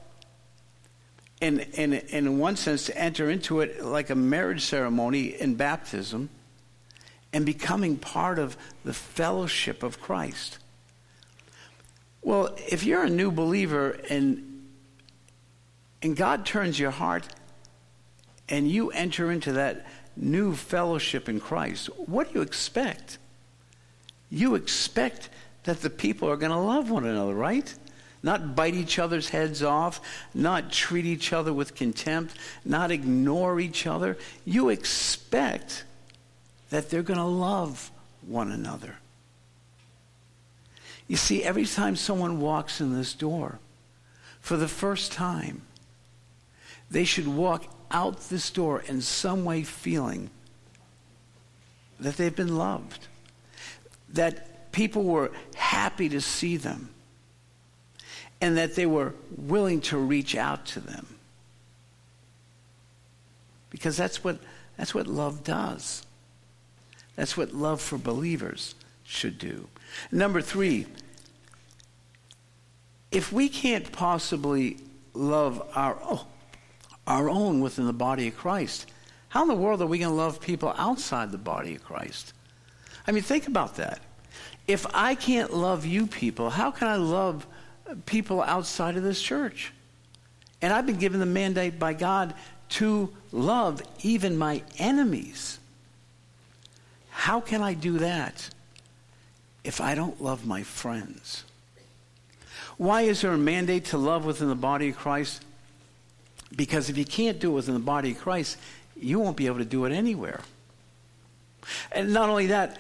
and, 1.40 1.66
and, 1.76 1.94
and 1.94 2.26
in 2.26 2.38
one 2.38 2.56
sense, 2.56 2.86
to 2.86 2.98
enter 2.98 3.30
into 3.30 3.60
it 3.60 3.84
like 3.84 4.08
a 4.10 4.14
marriage 4.14 4.62
ceremony 4.62 5.38
in 5.40 5.54
baptism 5.54 6.30
and 7.32 7.44
becoming 7.44 7.96
part 7.96 8.38
of 8.38 8.56
the 8.84 8.94
fellowship 8.94 9.82
of 9.82 10.00
Christ. 10.00 10.58
Well, 12.26 12.56
if 12.66 12.82
you're 12.82 13.04
a 13.04 13.08
new 13.08 13.30
believer 13.30 14.00
and, 14.10 14.66
and 16.02 16.16
God 16.16 16.44
turns 16.44 16.76
your 16.76 16.90
heart 16.90 17.28
and 18.48 18.68
you 18.68 18.90
enter 18.90 19.30
into 19.30 19.52
that 19.52 19.86
new 20.16 20.52
fellowship 20.52 21.28
in 21.28 21.38
Christ, 21.38 21.86
what 22.08 22.32
do 22.32 22.40
you 22.40 22.42
expect? 22.42 23.18
You 24.28 24.56
expect 24.56 25.28
that 25.62 25.82
the 25.82 25.88
people 25.88 26.28
are 26.28 26.36
going 26.36 26.50
to 26.50 26.58
love 26.58 26.90
one 26.90 27.06
another, 27.06 27.32
right? 27.32 27.72
not 28.24 28.56
bite 28.56 28.74
each 28.74 28.98
other's 28.98 29.28
heads 29.28 29.62
off, 29.62 30.00
not 30.34 30.72
treat 30.72 31.04
each 31.06 31.32
other 31.32 31.52
with 31.52 31.76
contempt, 31.76 32.34
not 32.64 32.90
ignore 32.90 33.60
each 33.60 33.86
other. 33.86 34.18
You 34.44 34.70
expect 34.70 35.84
that 36.70 36.90
they're 36.90 37.04
going 37.04 37.20
to 37.20 37.24
love 37.24 37.92
one 38.26 38.50
another. 38.50 38.96
You 41.08 41.16
see, 41.16 41.42
every 41.44 41.66
time 41.66 41.96
someone 41.96 42.40
walks 42.40 42.80
in 42.80 42.94
this 42.94 43.12
door 43.12 43.58
for 44.40 44.56
the 44.56 44.68
first 44.68 45.12
time, 45.12 45.62
they 46.90 47.04
should 47.04 47.28
walk 47.28 47.66
out 47.90 48.28
this 48.28 48.50
door 48.50 48.80
in 48.80 49.00
some 49.00 49.44
way 49.44 49.62
feeling 49.62 50.30
that 52.00 52.16
they've 52.16 52.34
been 52.34 52.56
loved, 52.56 53.06
that 54.08 54.72
people 54.72 55.04
were 55.04 55.30
happy 55.54 56.08
to 56.08 56.20
see 56.20 56.56
them 56.56 56.90
and 58.40 58.56
that 58.58 58.74
they 58.74 58.86
were 58.86 59.14
willing 59.36 59.80
to 59.80 59.96
reach 59.96 60.36
out 60.36 60.66
to 60.66 60.80
them. 60.80 61.06
Because 63.70 63.96
that's 63.96 64.22
what, 64.22 64.38
that's 64.76 64.94
what 64.94 65.06
love 65.06 65.42
does. 65.42 66.04
That's 67.14 67.36
what 67.36 67.54
love 67.54 67.80
for 67.80 67.96
believers 67.96 68.74
should 69.06 69.38
do. 69.38 69.68
Number 70.10 70.40
three, 70.40 70.86
if 73.10 73.32
we 73.32 73.48
can't 73.48 73.90
possibly 73.92 74.78
love 75.14 75.62
our, 75.74 75.96
oh, 76.02 76.26
our 77.06 77.30
own 77.30 77.60
within 77.60 77.86
the 77.86 77.92
body 77.92 78.28
of 78.28 78.36
Christ, 78.36 78.90
how 79.28 79.42
in 79.42 79.48
the 79.48 79.54
world 79.54 79.80
are 79.80 79.86
we 79.86 79.98
going 79.98 80.10
to 80.10 80.16
love 80.16 80.40
people 80.40 80.74
outside 80.76 81.30
the 81.30 81.38
body 81.38 81.74
of 81.74 81.84
Christ? 81.84 82.32
I 83.06 83.12
mean, 83.12 83.22
think 83.22 83.46
about 83.46 83.76
that. 83.76 84.00
If 84.66 84.86
I 84.92 85.14
can't 85.14 85.54
love 85.54 85.86
you 85.86 86.06
people, 86.06 86.50
how 86.50 86.70
can 86.70 86.88
I 86.88 86.96
love 86.96 87.46
people 88.06 88.42
outside 88.42 88.96
of 88.96 89.02
this 89.02 89.20
church. 89.20 89.72
And 90.62 90.72
I've 90.72 90.86
been 90.86 90.96
given 90.96 91.20
the 91.20 91.26
mandate 91.26 91.78
by 91.78 91.92
God 91.92 92.34
to 92.68 93.12
love 93.32 93.82
even 94.02 94.36
my 94.36 94.62
enemies. 94.78 95.58
How 97.10 97.40
can 97.40 97.62
I 97.62 97.74
do 97.74 97.98
that 97.98 98.50
if 99.66 99.80
I 99.80 99.94
don't 99.94 100.22
love 100.22 100.46
my 100.46 100.62
friends? 100.62 101.44
Why 102.76 103.02
is 103.02 103.22
there 103.22 103.32
a 103.32 103.38
mandate 103.38 103.86
to 103.86 103.98
love 103.98 104.24
within 104.24 104.48
the 104.48 104.54
body 104.54 104.90
of 104.90 104.96
Christ? 104.96 105.44
Because 106.54 106.88
if 106.88 106.96
you 106.96 107.04
can't 107.04 107.38
do 107.40 107.50
it 107.50 107.54
within 107.54 107.74
the 107.74 107.80
body 107.80 108.12
of 108.12 108.18
Christ, 108.18 108.58
you 108.96 109.18
won't 109.18 109.36
be 109.36 109.46
able 109.46 109.58
to 109.58 109.64
do 109.64 109.84
it 109.84 109.92
anywhere. 109.92 110.40
And 111.90 112.12
not 112.12 112.28
only 112.28 112.46
that, 112.46 112.78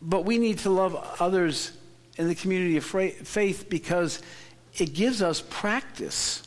but 0.00 0.24
we 0.24 0.38
need 0.38 0.58
to 0.58 0.70
love 0.70 1.16
others 1.20 1.72
in 2.16 2.26
the 2.26 2.34
community 2.34 2.76
of 2.76 2.84
faith 2.84 3.66
because 3.68 4.20
it 4.74 4.94
gives 4.94 5.22
us 5.22 5.42
practice 5.48 6.42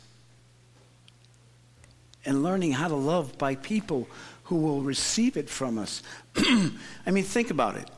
and 2.26 2.42
learning 2.42 2.72
how 2.72 2.88
to 2.88 2.96
love 2.96 3.38
by 3.38 3.54
people 3.54 4.08
who 4.44 4.56
will 4.56 4.82
receive 4.82 5.36
it 5.36 5.48
from 5.48 5.78
us. 5.78 6.02
I 6.36 7.10
mean, 7.10 7.24
think 7.24 7.50
about 7.50 7.76
it. 7.76 7.88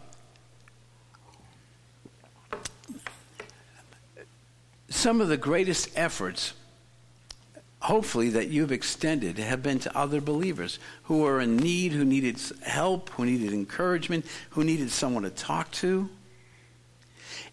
Some 4.89 5.21
of 5.21 5.29
the 5.29 5.37
greatest 5.37 5.91
efforts, 5.95 6.55
hopefully, 7.81 8.31
that 8.31 8.49
you've 8.49 8.73
extended 8.73 9.39
have 9.39 9.63
been 9.63 9.79
to 9.81 9.97
other 9.97 10.21
believers 10.21 10.79
who 11.05 11.27
are 11.27 11.41
in 11.41 11.57
need, 11.57 11.93
who 11.93 12.05
needed 12.05 12.41
help, 12.63 13.11
who 13.11 13.27
needed 13.27 13.53
encouragement, 13.53 14.25
who 14.51 14.65
needed 14.65 14.91
someone 14.91 15.25
to 15.25 15.31
talk 15.31 15.71
to. 15.73 16.09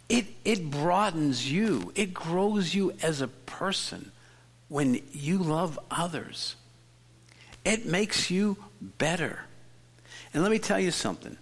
It, 0.08 0.26
it 0.46 0.70
broadens 0.70 1.52
you, 1.52 1.92
it 1.96 2.14
grows 2.14 2.74
you 2.74 2.94
as 3.02 3.22
a 3.22 3.28
person 3.28 4.12
when 4.68 5.02
you 5.12 5.38
love 5.38 5.80
others. 5.90 6.56
It 7.64 7.86
makes 7.86 8.30
you 8.30 8.58
better. 8.80 9.40
And 10.34 10.44
let 10.44 10.52
me 10.52 10.60
tell 10.60 10.80
you 10.80 10.92
something. 10.92 11.38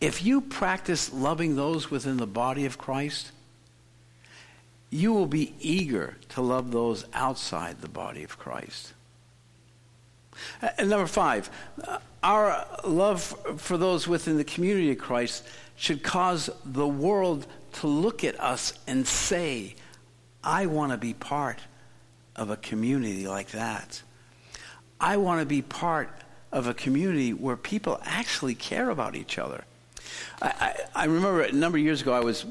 If 0.00 0.24
you 0.24 0.40
practice 0.40 1.12
loving 1.12 1.56
those 1.56 1.90
within 1.90 2.16
the 2.16 2.26
body 2.26 2.66
of 2.66 2.78
Christ, 2.78 3.30
you 4.90 5.12
will 5.12 5.26
be 5.26 5.54
eager 5.60 6.16
to 6.30 6.40
love 6.40 6.70
those 6.70 7.04
outside 7.12 7.80
the 7.80 7.88
body 7.88 8.22
of 8.22 8.38
Christ. 8.38 8.92
Uh, 10.62 10.68
and 10.78 10.90
number 10.90 11.06
five, 11.06 11.50
uh, 11.86 11.98
our 12.22 12.66
love 12.84 13.22
for 13.58 13.76
those 13.76 14.06
within 14.06 14.36
the 14.36 14.44
community 14.44 14.90
of 14.90 14.98
Christ 14.98 15.46
should 15.76 16.02
cause 16.02 16.50
the 16.64 16.86
world 16.86 17.46
to 17.74 17.86
look 17.86 18.24
at 18.24 18.38
us 18.40 18.74
and 18.86 19.06
say, 19.06 19.74
I 20.42 20.66
want 20.66 20.92
to 20.92 20.98
be 20.98 21.14
part 21.14 21.60
of 22.34 22.50
a 22.50 22.56
community 22.56 23.26
like 23.26 23.50
that. 23.50 24.02
I 25.00 25.16
want 25.18 25.40
to 25.40 25.46
be 25.46 25.62
part 25.62 26.10
of 26.52 26.66
a 26.66 26.74
community 26.74 27.32
where 27.32 27.56
people 27.56 28.00
actually 28.04 28.54
care 28.54 28.88
about 28.88 29.14
each 29.14 29.38
other. 29.38 29.64
I, 30.40 30.48
I, 30.94 31.02
I 31.02 31.04
remember 31.06 31.42
a 31.42 31.52
number 31.52 31.76
of 31.78 31.84
years 31.84 32.00
ago, 32.00 32.12
I 32.12 32.20
was 32.20 32.46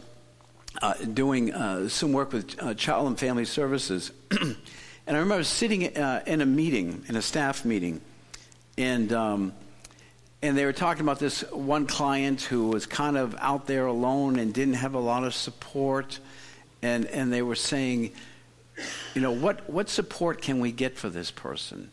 uh, 0.81 0.93
doing 0.93 1.53
uh, 1.53 1.87
some 1.89 2.13
work 2.13 2.33
with 2.33 2.61
uh, 2.61 2.73
Child 2.73 3.07
and 3.07 3.19
Family 3.19 3.45
Services. 3.45 4.11
and 4.41 4.57
I 5.07 5.17
remember 5.17 5.43
sitting 5.43 5.97
uh, 5.97 6.23
in 6.25 6.41
a 6.41 6.45
meeting, 6.45 7.03
in 7.07 7.15
a 7.15 7.21
staff 7.21 7.65
meeting, 7.65 8.01
and, 8.77 9.11
um, 9.13 9.53
and 10.41 10.57
they 10.57 10.65
were 10.65 10.73
talking 10.73 11.01
about 11.01 11.19
this 11.19 11.41
one 11.51 11.87
client 11.87 12.41
who 12.41 12.67
was 12.67 12.85
kind 12.85 13.17
of 13.17 13.35
out 13.39 13.67
there 13.67 13.85
alone 13.85 14.37
and 14.37 14.53
didn't 14.53 14.75
have 14.75 14.93
a 14.93 14.99
lot 14.99 15.23
of 15.23 15.33
support. 15.33 16.19
And, 16.81 17.05
and 17.05 17.31
they 17.31 17.41
were 17.41 17.55
saying, 17.55 18.11
you 19.13 19.21
know, 19.21 19.31
what, 19.31 19.69
what 19.69 19.89
support 19.89 20.41
can 20.41 20.59
we 20.59 20.71
get 20.71 20.97
for 20.97 21.09
this 21.09 21.31
person? 21.31 21.89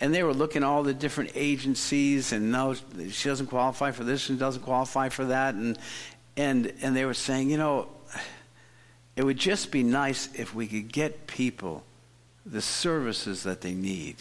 And 0.00 0.14
they 0.14 0.22
were 0.22 0.32
looking 0.32 0.62
at 0.62 0.66
all 0.66 0.82
the 0.82 0.94
different 0.94 1.32
agencies, 1.34 2.32
and 2.32 2.50
no, 2.50 2.74
she 2.74 3.28
doesn't 3.28 3.48
qualify 3.48 3.90
for 3.90 4.04
this 4.04 4.30
and 4.30 4.38
doesn't 4.38 4.62
qualify 4.62 5.10
for 5.10 5.26
that. 5.26 5.54
And, 5.54 5.78
and, 6.36 6.72
and 6.80 6.96
they 6.96 7.04
were 7.04 7.12
saying, 7.12 7.50
you 7.50 7.58
know, 7.58 7.88
it 9.20 9.26
would 9.26 9.36
just 9.36 9.70
be 9.70 9.82
nice 9.82 10.30
if 10.32 10.54
we 10.54 10.66
could 10.66 10.90
get 10.90 11.26
people 11.26 11.84
the 12.46 12.62
services 12.62 13.42
that 13.42 13.60
they 13.60 13.74
need. 13.74 14.16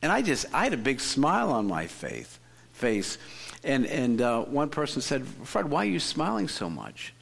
And 0.00 0.12
I 0.12 0.22
just, 0.22 0.46
I 0.54 0.62
had 0.62 0.72
a 0.72 0.76
big 0.76 1.00
smile 1.00 1.50
on 1.50 1.66
my 1.66 1.88
face. 1.88 2.38
face. 2.74 3.18
And, 3.64 3.86
and 3.86 4.22
uh, 4.22 4.44
one 4.44 4.68
person 4.68 5.02
said, 5.02 5.26
Fred, 5.26 5.68
why 5.68 5.82
are 5.82 5.88
you 5.88 5.98
smiling 5.98 6.46
so 6.46 6.70
much? 6.70 7.12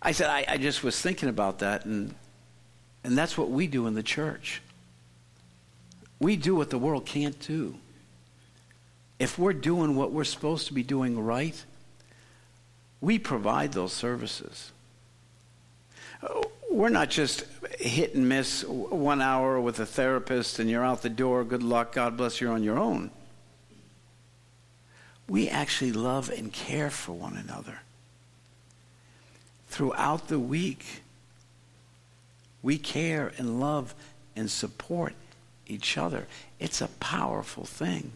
I 0.00 0.12
said, 0.12 0.30
I, 0.30 0.46
I 0.48 0.56
just 0.56 0.82
was 0.82 0.98
thinking 0.98 1.28
about 1.28 1.58
that, 1.58 1.84
and, 1.84 2.14
and 3.04 3.18
that's 3.18 3.36
what 3.36 3.50
we 3.50 3.66
do 3.66 3.86
in 3.86 3.92
the 3.92 4.02
church. 4.02 4.62
We 6.18 6.36
do 6.36 6.54
what 6.54 6.70
the 6.70 6.78
world 6.78 7.04
can't 7.04 7.38
do. 7.40 7.74
If 9.18 9.38
we're 9.38 9.52
doing 9.52 9.96
what 9.96 10.12
we're 10.12 10.24
supposed 10.24 10.66
to 10.68 10.72
be 10.72 10.82
doing 10.82 11.22
right, 11.22 11.62
we 13.02 13.18
provide 13.18 13.74
those 13.74 13.92
services. 13.92 14.70
We're 16.70 16.88
not 16.88 17.08
just 17.08 17.44
hit 17.78 18.14
and 18.14 18.28
miss 18.28 18.64
one 18.64 19.22
hour 19.22 19.60
with 19.60 19.78
a 19.78 19.86
therapist 19.86 20.58
and 20.58 20.68
you're 20.68 20.84
out 20.84 21.02
the 21.02 21.08
door. 21.08 21.44
Good 21.44 21.62
luck. 21.62 21.92
God 21.92 22.16
bless 22.16 22.40
you 22.40 22.48
on 22.48 22.62
your 22.62 22.78
own. 22.78 23.10
We 25.28 25.48
actually 25.48 25.92
love 25.92 26.30
and 26.30 26.52
care 26.52 26.90
for 26.90 27.12
one 27.12 27.36
another. 27.36 27.78
Throughout 29.68 30.28
the 30.28 30.38
week, 30.38 31.02
we 32.62 32.78
care 32.78 33.32
and 33.38 33.60
love 33.60 33.94
and 34.36 34.50
support 34.50 35.14
each 35.66 35.96
other. 35.96 36.26
It's 36.58 36.80
a 36.80 36.88
powerful 37.00 37.64
thing. 37.64 38.12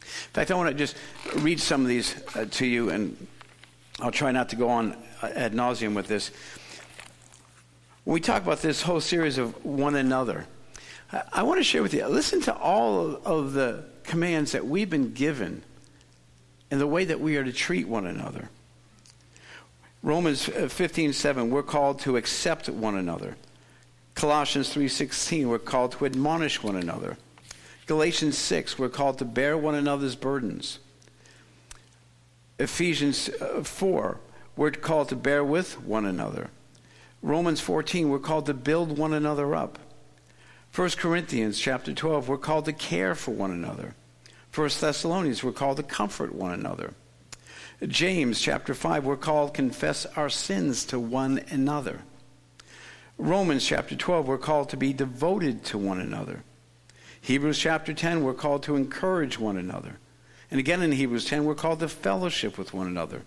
In 0.00 0.32
fact, 0.32 0.50
I 0.50 0.54
want 0.54 0.70
to 0.70 0.74
just 0.74 0.96
read 1.36 1.60
some 1.60 1.82
of 1.82 1.88
these 1.88 2.14
uh, 2.34 2.46
to 2.52 2.66
you, 2.66 2.90
and 2.90 3.26
I'll 4.00 4.10
try 4.10 4.32
not 4.32 4.48
to 4.50 4.56
go 4.56 4.68
on 4.68 4.96
ad 5.22 5.52
nauseum 5.52 5.94
with 5.94 6.08
this. 6.08 6.30
We 8.08 8.20
talk 8.20 8.42
about 8.42 8.62
this 8.62 8.80
whole 8.80 9.02
series 9.02 9.36
of 9.36 9.66
one 9.66 9.94
another, 9.94 10.46
I 11.30 11.42
want 11.42 11.60
to 11.60 11.62
share 11.62 11.82
with 11.82 11.92
you 11.92 12.06
listen 12.06 12.40
to 12.42 12.56
all 12.56 13.16
of 13.16 13.52
the 13.52 13.84
commands 14.02 14.52
that 14.52 14.66
we've 14.66 14.88
been 14.88 15.12
given 15.12 15.62
and 16.70 16.80
the 16.80 16.86
way 16.86 17.04
that 17.04 17.20
we 17.20 17.36
are 17.36 17.44
to 17.44 17.52
treat 17.52 17.86
one 17.86 18.06
another. 18.06 18.48
Romans 20.02 20.46
15 20.46 21.12
7, 21.12 21.50
we're 21.50 21.62
called 21.62 22.00
to 22.00 22.16
accept 22.16 22.70
one 22.70 22.96
another. 22.96 23.36
Colossians 24.14 24.74
3:16 24.74 25.46
we're 25.46 25.58
called 25.58 25.92
to 25.92 26.06
admonish 26.06 26.62
one 26.62 26.76
another. 26.76 27.18
Galatians 27.84 28.38
6 28.38 28.78
we're 28.78 28.88
called 28.88 29.18
to 29.18 29.26
bear 29.26 29.58
one 29.58 29.74
another's 29.74 30.16
burdens. 30.16 30.78
Ephesians 32.58 33.28
uh, 33.28 33.62
4 33.62 34.18
we're 34.56 34.70
called 34.70 35.10
to 35.10 35.16
bear 35.16 35.44
with 35.44 35.78
one 35.82 36.06
another. 36.06 36.48
Romans 37.22 37.60
14 37.60 38.08
we're 38.08 38.18
called 38.18 38.46
to 38.46 38.54
build 38.54 38.96
one 38.96 39.12
another 39.12 39.54
up. 39.54 39.78
1 40.74 40.90
Corinthians 40.90 41.58
chapter 41.58 41.92
12 41.92 42.28
we're 42.28 42.38
called 42.38 42.66
to 42.66 42.72
care 42.72 43.14
for 43.14 43.32
one 43.32 43.50
another. 43.50 43.94
1 44.54 44.70
Thessalonians 44.80 45.42
we're 45.42 45.52
called 45.52 45.78
to 45.78 45.82
comfort 45.82 46.34
one 46.34 46.52
another. 46.52 46.94
James 47.86 48.40
chapter 48.40 48.74
5 48.74 49.04
we're 49.04 49.16
called 49.16 49.54
confess 49.54 50.06
our 50.16 50.28
sins 50.28 50.84
to 50.86 50.98
one 50.98 51.40
another. 51.50 52.02
Romans 53.18 53.66
chapter 53.66 53.96
12, 53.96 54.28
we're 54.28 54.38
called 54.38 54.68
to 54.68 54.76
be 54.76 54.92
devoted 54.92 55.64
to 55.64 55.76
one 55.76 56.00
another. 56.00 56.44
Hebrews 57.20 57.58
chapter 57.58 57.92
10, 57.92 58.22
we're 58.22 58.32
called 58.32 58.62
to 58.62 58.76
encourage 58.76 59.40
one 59.40 59.56
another. 59.56 59.98
And 60.52 60.60
again 60.60 60.82
in 60.82 60.92
Hebrews 60.92 61.24
10, 61.24 61.44
we're 61.44 61.56
called 61.56 61.80
to 61.80 61.88
fellowship 61.88 62.56
with 62.56 62.72
one 62.72 62.86
another. 62.86 63.22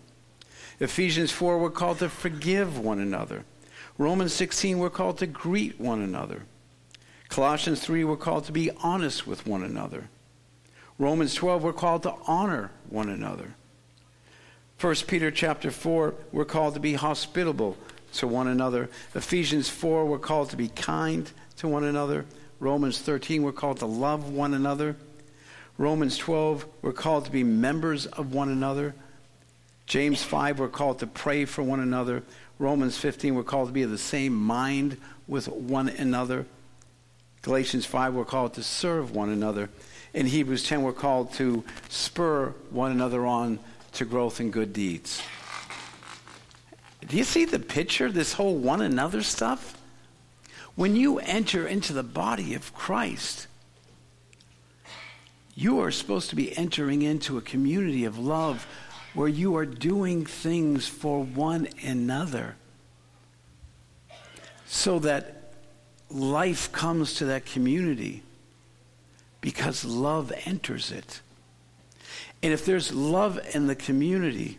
Ephesians 0.79 1.31
4, 1.31 1.57
we're 1.57 1.69
called 1.69 1.99
to 1.99 2.07
forgive 2.07 2.79
one 2.79 2.99
another. 2.99 3.43
Romans 3.97 4.33
16, 4.33 4.79
we're 4.79 4.89
called 4.89 5.17
to 5.19 5.27
greet 5.27 5.79
one 5.79 6.01
another. 6.01 6.43
Colossians 7.29 7.81
3, 7.81 8.03
we're 8.03 8.17
called 8.17 8.45
to 8.45 8.51
be 8.51 8.71
honest 8.83 9.25
with 9.27 9.47
one 9.47 9.63
another. 9.63 10.09
Romans 10.97 11.33
12, 11.33 11.63
we're 11.63 11.73
called 11.73 12.03
to 12.03 12.13
honor 12.27 12.71
one 12.89 13.09
another. 13.09 13.53
1 14.79 14.95
Peter 15.07 15.31
chapter 15.31 15.71
4, 15.71 16.13
we're 16.31 16.45
called 16.45 16.73
to 16.73 16.79
be 16.79 16.93
hospitable 16.93 17.77
to 18.13 18.27
one 18.27 18.47
another. 18.47 18.89
Ephesians 19.15 19.69
4, 19.69 20.05
we're 20.05 20.19
called 20.19 20.49
to 20.49 20.57
be 20.57 20.67
kind 20.69 21.31
to 21.57 21.67
one 21.67 21.83
another. 21.83 22.25
Romans 22.59 22.99
13, 22.99 23.43
we're 23.43 23.51
called 23.51 23.77
to 23.77 23.85
love 23.85 24.31
one 24.31 24.53
another. 24.53 24.95
Romans 25.77 26.17
12, 26.17 26.65
we're 26.81 26.91
called 26.91 27.25
to 27.25 27.31
be 27.31 27.43
members 27.43 28.05
of 28.05 28.33
one 28.33 28.49
another. 28.49 28.93
James 29.85 30.21
5, 30.23 30.59
we're 30.59 30.67
called 30.67 30.99
to 30.99 31.07
pray 31.07 31.45
for 31.45 31.63
one 31.63 31.79
another. 31.79 32.23
Romans 32.61 32.95
15, 32.95 33.33
we're 33.33 33.41
called 33.41 33.69
to 33.69 33.73
be 33.73 33.81
of 33.81 33.89
the 33.89 33.97
same 33.97 34.35
mind 34.35 34.97
with 35.27 35.47
one 35.47 35.89
another. 35.89 36.45
Galatians 37.41 37.87
5, 37.87 38.13
we're 38.13 38.23
called 38.23 38.53
to 38.53 38.61
serve 38.61 39.15
one 39.15 39.31
another. 39.31 39.67
In 40.13 40.27
Hebrews 40.27 40.67
10, 40.67 40.83
we're 40.83 40.93
called 40.93 41.33
to 41.33 41.63
spur 41.89 42.53
one 42.69 42.91
another 42.91 43.25
on 43.25 43.57
to 43.93 44.05
growth 44.05 44.39
in 44.39 44.51
good 44.51 44.73
deeds. 44.73 45.23
Do 47.07 47.17
you 47.17 47.23
see 47.23 47.45
the 47.45 47.57
picture, 47.57 48.11
this 48.11 48.33
whole 48.33 48.55
one 48.55 48.81
another 48.81 49.23
stuff? 49.23 49.75
When 50.75 50.95
you 50.95 51.17
enter 51.17 51.65
into 51.65 51.93
the 51.93 52.03
body 52.03 52.53
of 52.53 52.75
Christ, 52.75 53.47
you 55.55 55.79
are 55.79 55.89
supposed 55.89 56.29
to 56.29 56.35
be 56.35 56.55
entering 56.55 57.01
into 57.01 57.39
a 57.39 57.41
community 57.41 58.05
of 58.05 58.19
love 58.19 58.67
where 59.13 59.27
you 59.27 59.55
are 59.57 59.65
doing 59.65 60.25
things 60.25 60.87
for 60.87 61.23
one 61.23 61.67
another 61.83 62.55
so 64.65 64.99
that 64.99 65.53
life 66.09 66.71
comes 66.71 67.15
to 67.15 67.25
that 67.25 67.45
community 67.45 68.23
because 69.41 69.83
love 69.83 70.31
enters 70.45 70.91
it. 70.91 71.19
And 72.41 72.53
if 72.53 72.65
there's 72.65 72.93
love 72.93 73.39
in 73.53 73.67
the 73.67 73.75
community, 73.75 74.57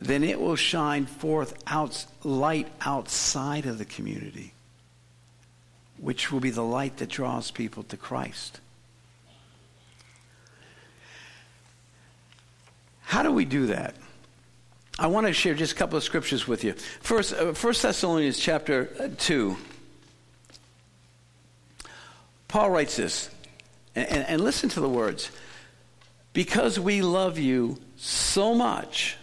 then 0.00 0.24
it 0.24 0.40
will 0.40 0.56
shine 0.56 1.06
forth 1.06 1.62
out, 1.66 2.06
light 2.24 2.68
outside 2.80 3.66
of 3.66 3.78
the 3.78 3.84
community, 3.84 4.52
which 5.98 6.32
will 6.32 6.40
be 6.40 6.50
the 6.50 6.64
light 6.64 6.96
that 6.96 7.08
draws 7.08 7.50
people 7.50 7.82
to 7.84 7.96
Christ. 7.96 8.60
How 13.12 13.22
do 13.22 13.30
we 13.30 13.44
do 13.44 13.66
that? 13.66 13.94
I 14.98 15.08
want 15.08 15.26
to 15.26 15.34
share 15.34 15.52
just 15.52 15.72
a 15.72 15.74
couple 15.74 15.98
of 15.98 16.02
scriptures 16.02 16.48
with 16.48 16.64
you. 16.64 16.72
First, 17.02 17.34
uh, 17.34 17.52
1 17.52 17.74
Thessalonians 17.82 18.38
chapter 18.38 18.88
uh, 18.98 19.08
2. 19.18 19.54
Paul 22.48 22.70
writes 22.70 22.96
this, 22.96 23.28
and, 23.94 24.08
and, 24.08 24.26
and 24.26 24.40
listen 24.40 24.70
to 24.70 24.80
the 24.80 24.88
words. 24.88 25.30
Because 26.32 26.80
we 26.80 27.02
love 27.02 27.38
you 27.38 27.76
so 27.96 28.54
much, 28.54 29.18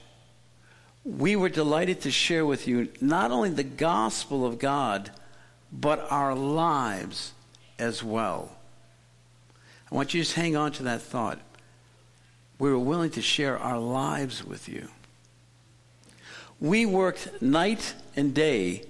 we 1.04 1.36
were 1.36 1.50
delighted 1.50 2.02
to 2.02 2.12
share 2.12 2.46
with 2.46 2.68
you 2.68 2.90
not 3.02 3.32
only 3.32 3.50
the 3.50 3.64
gospel 3.64 4.46
of 4.46 4.60
God, 4.60 5.10
but 5.72 6.06
our 6.12 6.36
lives 6.36 7.34
as 7.80 8.04
well. 8.04 8.56
I 9.92 9.96
want 9.96 10.14
you 10.14 10.20
to 10.20 10.26
just 10.26 10.36
hang 10.36 10.56
on 10.56 10.74
to 10.74 10.84
that 10.84 11.02
thought. 11.02 11.40
We 12.60 12.70
were 12.70 12.78
willing 12.78 13.12
to 13.12 13.22
share 13.22 13.58
our 13.58 13.80
lives 13.80 14.46
with 14.46 14.70
you. 14.70 14.90
We 16.60 16.86
worked 16.86 17.42
night 17.42 17.96
and 18.16 18.34
day 18.34 18.84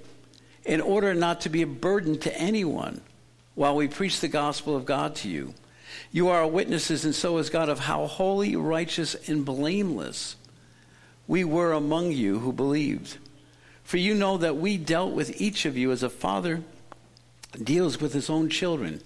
in 0.65 0.81
order 0.81 1.13
not 1.13 1.41
to 1.41 1.49
be 1.49 1.61
a 1.61 1.67
burden 1.67 2.17
to 2.19 2.35
anyone 2.35 3.01
while 3.53 3.75
we 3.75 3.87
preach 3.87 4.19
the 4.19 4.27
gospel 4.27 4.75
of 4.75 4.85
God 4.85 5.15
to 5.17 5.29
you. 5.29 5.53
You 6.11 6.29
are 6.29 6.47
witnesses, 6.47 7.05
and 7.05 7.13
so 7.13 7.37
is 7.37 7.49
God, 7.49 7.69
of 7.69 7.79
how 7.79 8.07
holy, 8.07 8.55
righteous, 8.55 9.15
and 9.29 9.45
blameless 9.45 10.35
we 11.27 11.43
were 11.43 11.73
among 11.73 12.11
you 12.11 12.39
who 12.39 12.51
believed. 12.51 13.17
For 13.83 13.97
you 13.97 14.15
know 14.15 14.37
that 14.37 14.57
we 14.57 14.77
dealt 14.77 15.13
with 15.13 15.39
each 15.39 15.65
of 15.65 15.77
you 15.77 15.91
as 15.91 16.01
a 16.01 16.09
father 16.09 16.63
deals 17.63 17.99
with 17.99 18.13
his 18.13 18.29
own 18.29 18.49
children, 18.49 19.01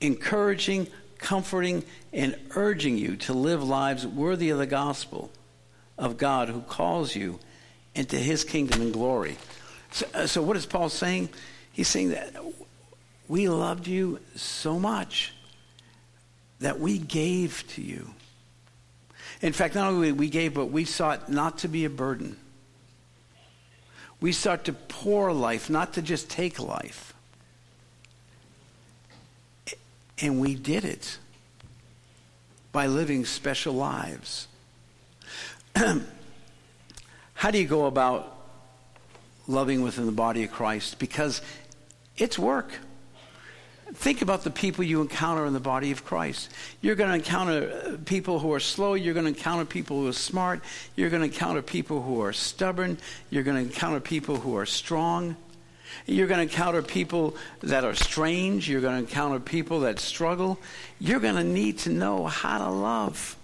encouraging, 0.00 0.88
comforting, 1.22 1.84
and 2.12 2.36
urging 2.54 2.98
you 2.98 3.16
to 3.16 3.32
live 3.32 3.62
lives 3.62 4.06
worthy 4.06 4.50
of 4.50 4.58
the 4.58 4.66
gospel 4.66 5.30
of 5.96 6.18
God 6.18 6.48
who 6.48 6.60
calls 6.60 7.16
you 7.16 7.38
into 7.94 8.16
his 8.16 8.44
kingdom 8.44 8.82
and 8.82 8.92
glory. 8.92 9.38
So, 9.92 10.06
uh, 10.14 10.26
so 10.26 10.42
what 10.42 10.56
is 10.56 10.66
Paul 10.66 10.88
saying? 10.88 11.30
He's 11.72 11.88
saying 11.88 12.10
that 12.10 12.34
we 13.28 13.48
loved 13.48 13.86
you 13.86 14.20
so 14.34 14.78
much 14.78 15.32
that 16.60 16.78
we 16.78 16.98
gave 16.98 17.64
to 17.68 17.82
you. 17.82 18.10
In 19.40 19.52
fact, 19.52 19.74
not 19.74 19.88
only 19.88 20.12
we 20.12 20.28
gave, 20.28 20.54
but 20.54 20.66
we 20.66 20.84
sought 20.84 21.28
not 21.28 21.58
to 21.58 21.68
be 21.68 21.84
a 21.84 21.90
burden. 21.90 22.36
We 24.20 24.32
sought 24.32 24.64
to 24.66 24.72
pour 24.72 25.32
life, 25.32 25.68
not 25.68 25.94
to 25.94 26.02
just 26.02 26.30
take 26.30 26.60
life. 26.60 27.11
And 30.22 30.40
we 30.40 30.54
did 30.54 30.84
it 30.84 31.18
by 32.70 32.86
living 32.86 33.24
special 33.24 33.74
lives. 33.74 34.46
How 35.76 37.50
do 37.50 37.58
you 37.58 37.66
go 37.66 37.86
about 37.86 38.38
loving 39.48 39.82
within 39.82 40.06
the 40.06 40.12
body 40.12 40.44
of 40.44 40.52
Christ? 40.52 41.00
Because 41.00 41.42
it's 42.16 42.38
work. 42.38 42.72
Think 43.94 44.22
about 44.22 44.42
the 44.42 44.50
people 44.50 44.84
you 44.84 45.02
encounter 45.02 45.44
in 45.44 45.52
the 45.52 45.60
body 45.60 45.90
of 45.90 46.04
Christ. 46.04 46.50
You're 46.80 46.94
going 46.94 47.10
to 47.10 47.16
encounter 47.16 47.82
uh, 47.84 47.96
people 48.06 48.38
who 48.38 48.52
are 48.54 48.60
slow. 48.60 48.94
You're 48.94 49.12
going 49.12 49.26
to 49.26 49.36
encounter 49.36 49.66
people 49.66 50.00
who 50.00 50.08
are 50.08 50.14
smart. 50.14 50.62
You're 50.96 51.10
going 51.10 51.20
to 51.20 51.26
encounter 51.26 51.60
people 51.60 52.00
who 52.00 52.22
are 52.22 52.32
stubborn. 52.32 52.96
You're 53.28 53.42
going 53.42 53.56
to 53.56 53.62
encounter 53.62 54.00
people 54.00 54.36
who 54.36 54.56
are 54.56 54.64
strong. 54.64 55.36
You're 56.06 56.26
going 56.26 56.38
to 56.38 56.42
encounter 56.42 56.82
people 56.82 57.36
that 57.60 57.84
are 57.84 57.94
strange. 57.94 58.68
You're 58.68 58.80
going 58.80 58.94
to 58.94 59.00
encounter 59.00 59.40
people 59.40 59.80
that 59.80 59.98
struggle. 59.98 60.58
You're 60.98 61.20
going 61.20 61.36
to 61.36 61.44
need 61.44 61.78
to 61.80 61.90
know 61.90 62.26
how 62.26 62.58
to 62.58 62.70
love. 62.70 63.36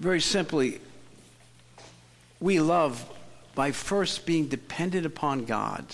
Very 0.00 0.20
simply, 0.20 0.80
we 2.40 2.60
love 2.60 3.04
by 3.54 3.72
first 3.72 4.26
being 4.26 4.46
dependent 4.46 5.04
upon 5.04 5.44
God. 5.44 5.84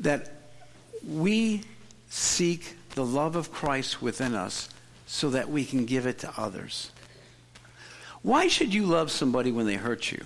That 0.00 0.32
we 1.06 1.62
seek 2.10 2.76
the 2.90 3.04
love 3.04 3.34
of 3.34 3.50
Christ 3.50 4.02
within 4.02 4.34
us 4.34 4.68
so 5.06 5.30
that 5.30 5.48
we 5.48 5.64
can 5.64 5.84
give 5.86 6.06
it 6.06 6.18
to 6.20 6.32
others. 6.36 6.90
Why 8.24 8.48
should 8.48 8.72
you 8.72 8.86
love 8.86 9.10
somebody 9.10 9.52
when 9.52 9.66
they 9.66 9.74
hurt 9.74 10.10
you? 10.10 10.24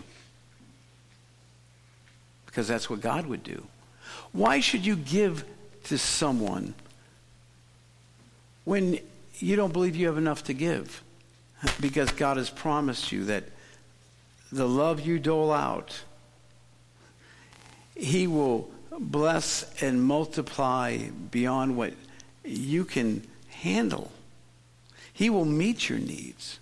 Because 2.47 2.69
that's 2.69 2.89
what 2.89 3.01
God 3.01 3.27
would 3.27 3.43
do. 3.43 3.67
Why 4.31 4.61
should 4.61 4.87
you 4.87 4.95
give 4.95 5.45
to 5.85 5.99
someone 5.99 6.75
when 8.65 9.01
you 9.41 9.57
don't 9.57 9.73
believe 9.73 9.97
you 9.97 10.07
have 10.07 10.17
enough 10.17 10.45
to 10.45 10.55
give? 10.55 11.03
Because 11.81 12.13
God 12.13 12.37
has 12.37 12.51
promised 12.51 13.11
you 13.11 13.25
that 13.25 13.43
the 14.53 14.69
love 14.69 15.01
you 15.01 15.19
dole 15.19 15.53
out, 15.53 16.03
He 17.97 18.29
will 18.29 18.71
bless 18.97 19.83
and 19.83 20.01
multiply 20.01 20.99
beyond 21.33 21.77
what 21.77 21.95
you 22.45 22.85
can 22.85 23.27
handle. 23.49 24.13
He 25.13 25.29
will 25.31 25.45
meet 25.45 25.89
your 25.89 25.99
needs. 25.99 26.61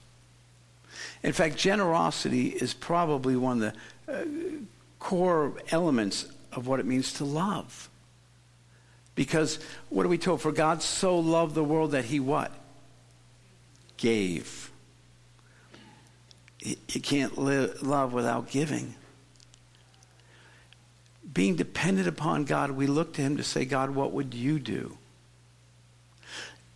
In 1.27 1.33
fact, 1.33 1.57
generosity 1.57 2.51
is 2.51 2.73
probably 2.73 3.35
one 3.35 3.61
of 3.61 3.75
the 4.07 4.13
uh, 4.15 4.25
core 5.01 5.55
elements 5.73 6.25
of 6.53 6.69
what 6.69 6.79
it 6.79 6.87
means 6.87 7.15
to 7.15 7.25
love. 7.25 7.91
Because 9.17 9.59
what 9.89 10.07
are 10.07 10.09
we 10.09 10.19
told? 10.19 10.41
For 10.41 10.53
God 10.53 10.85
so 10.85 11.19
loved 11.19 11.57
the 11.57 11.65
world 11.65 11.91
that 11.91 12.05
he 12.05 12.21
what? 12.21 12.53
Gave. 13.97 14.71
You 16.61 17.01
can't 17.01 17.37
live, 17.37 17.83
love 17.83 18.13
without 18.13 18.49
giving. 18.49 18.95
Being 21.33 21.57
dependent 21.57 22.07
upon 22.07 22.45
God, 22.45 22.71
we 22.71 22.87
look 22.87 23.15
to 23.15 23.23
Him 23.23 23.37
to 23.39 23.43
say, 23.43 23.65
God, 23.65 23.91
what 23.91 24.13
would 24.13 24.33
you 24.33 24.61
do? 24.61 24.97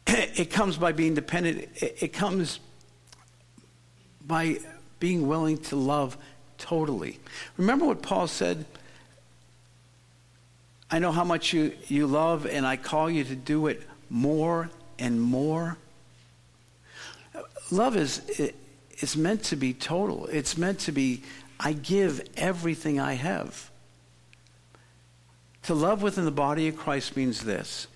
It 0.09 0.51
comes 0.51 0.77
by 0.77 0.91
being 0.91 1.15
dependent, 1.15 1.69
it 1.77 2.13
comes 2.13 2.59
by 4.27 4.59
being 4.99 5.27
willing 5.27 5.59
to 5.59 5.77
love 5.77 6.17
totally. 6.59 7.19
Remember 7.57 7.87
what 7.87 8.03
Paul 8.03 8.27
said? 8.27 8.65
I 10.91 10.99
know 10.99 11.13
how 11.13 11.25
much 11.25 11.53
you, 11.53 11.73
you 11.87 12.07
love, 12.07 12.47
and 12.47 12.67
I 12.67 12.77
call 12.77 13.11
you 13.11 13.25
to 13.25 13.37
do 13.37 13.67
it 13.69 13.83
more 14.09 14.71
and 14.99 15.21
more. 15.21 15.79
Love 17.71 17.97
is 17.97 18.23
it's 18.91 19.17
meant 19.17 19.45
to 19.45 19.57
be 19.57 19.73
total. 19.73 20.27
It's 20.27 20.59
meant 20.59 20.81
to 20.81 20.93
be, 20.93 21.23
I 21.59 21.73
give 21.73 22.29
everything 22.37 23.01
I 23.01 23.15
have. 23.15 23.71
To 25.65 25.75
love 25.75 26.03
within 26.03 26.25
the 26.25 26.31
body 26.31 26.69
of 26.69 26.77
Christ 26.77 27.17
means 27.17 27.45
this 27.45 27.87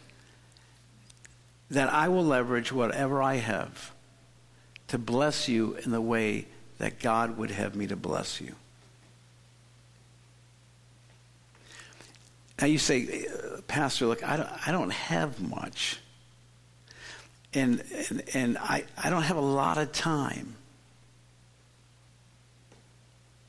that 1.70 1.92
I 1.92 2.08
will 2.08 2.24
leverage 2.24 2.70
whatever 2.70 3.22
I 3.22 3.36
have 3.36 3.93
to 4.94 4.98
bless 4.98 5.48
you 5.48 5.76
in 5.84 5.90
the 5.90 6.00
way 6.00 6.46
that 6.78 7.00
God 7.00 7.36
would 7.36 7.50
have 7.50 7.74
me 7.74 7.88
to 7.88 7.96
bless 7.96 8.40
you. 8.40 8.54
Now 12.60 12.68
you 12.68 12.78
say, 12.78 13.26
Pastor, 13.66 14.06
look, 14.06 14.22
I 14.22 14.36
don't, 14.36 14.68
I 14.68 14.70
don't 14.70 14.92
have 14.92 15.42
much. 15.42 15.98
And, 17.54 17.82
and, 18.08 18.22
and 18.34 18.58
I, 18.58 18.84
I 18.96 19.10
don't 19.10 19.22
have 19.22 19.36
a 19.36 19.40
lot 19.40 19.78
of 19.78 19.90
time. 19.90 20.54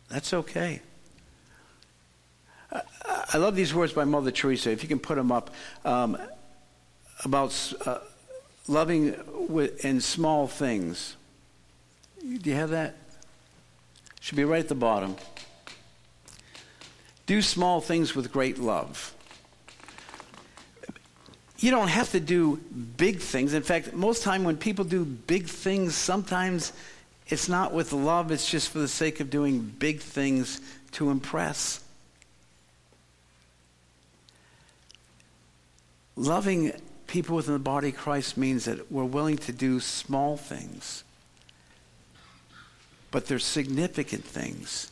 That's 0.09 0.33
okay. 0.33 0.81
I 2.71 3.37
love 3.37 3.55
these 3.55 3.71
words 3.71 3.93
by 3.93 4.05
Mother 4.05 4.31
Teresa. 4.31 4.71
If 4.71 4.81
you 4.81 4.89
can 4.89 4.97
put 4.97 5.15
them 5.15 5.31
up, 5.31 5.53
um, 5.83 6.17
about 7.23 7.73
uh, 7.85 7.99
loving 8.67 9.13
in 9.83 10.01
small 10.01 10.47
things. 10.47 11.17
Do 12.25 12.49
you 12.49 12.55
have 12.55 12.71
that? 12.71 12.95
Should 14.19 14.35
be 14.35 14.45
right 14.45 14.61
at 14.61 14.67
the 14.67 14.75
bottom. 14.75 15.15
Do 17.27 17.41
small 17.41 17.81
things 17.81 18.15
with 18.15 18.31
great 18.31 18.57
love. 18.57 19.13
You 21.59 21.71
don't 21.71 21.87
have 21.87 22.11
to 22.11 22.19
do 22.19 22.57
big 22.97 23.19
things. 23.19 23.53
In 23.53 23.63
fact, 23.63 23.93
most 23.93 24.23
time 24.23 24.43
when 24.43 24.57
people 24.57 24.85
do 24.85 25.05
big 25.05 25.47
things, 25.47 25.95
sometimes 25.95 26.73
it's 27.27 27.47
not 27.47 27.73
with 27.73 27.93
love, 27.93 28.31
it's 28.31 28.49
just 28.49 28.69
for 28.69 28.79
the 28.79 28.87
sake 28.87 29.19
of 29.19 29.29
doing 29.29 29.59
big 29.59 29.99
things 29.99 30.61
to 30.93 31.09
impress. 31.09 31.83
Loving 36.15 36.71
people 37.07 37.35
within 37.35 37.53
the 37.53 37.59
body 37.59 37.89
of 37.89 37.97
Christ 37.97 38.37
means 38.37 38.65
that 38.65 38.91
we're 38.91 39.03
willing 39.03 39.37
to 39.37 39.51
do 39.51 39.79
small 39.79 40.37
things, 40.37 41.03
but 43.15 43.27
they're 43.27 43.39
significant 43.39 44.25
things 44.25 44.91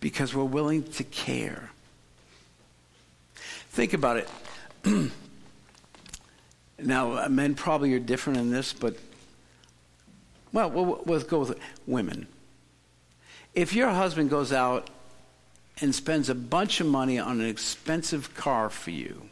because 0.00 0.34
we're 0.34 0.42
willing 0.42 0.82
to 0.82 1.04
care. 1.04 1.70
Think 3.68 3.92
about 3.92 4.16
it. 4.16 4.28
now, 6.80 7.28
men 7.28 7.54
probably 7.54 7.94
are 7.94 8.00
different 8.00 8.40
in 8.40 8.50
this, 8.50 8.72
but 8.72 8.96
well, 10.52 10.68
we'll, 10.72 11.00
we'll 11.06 11.20
go 11.20 11.38
with 11.38 11.56
women. 11.86 12.26
If 13.54 13.72
your 13.72 13.90
husband 13.90 14.28
goes 14.28 14.52
out 14.52 14.90
and 15.80 15.94
spends 15.94 16.28
a 16.28 16.34
bunch 16.34 16.80
of 16.80 16.88
money 16.88 17.20
on 17.20 17.40
an 17.40 17.46
expensive 17.46 18.34
car 18.34 18.70
for 18.70 18.90
you, 18.90 19.28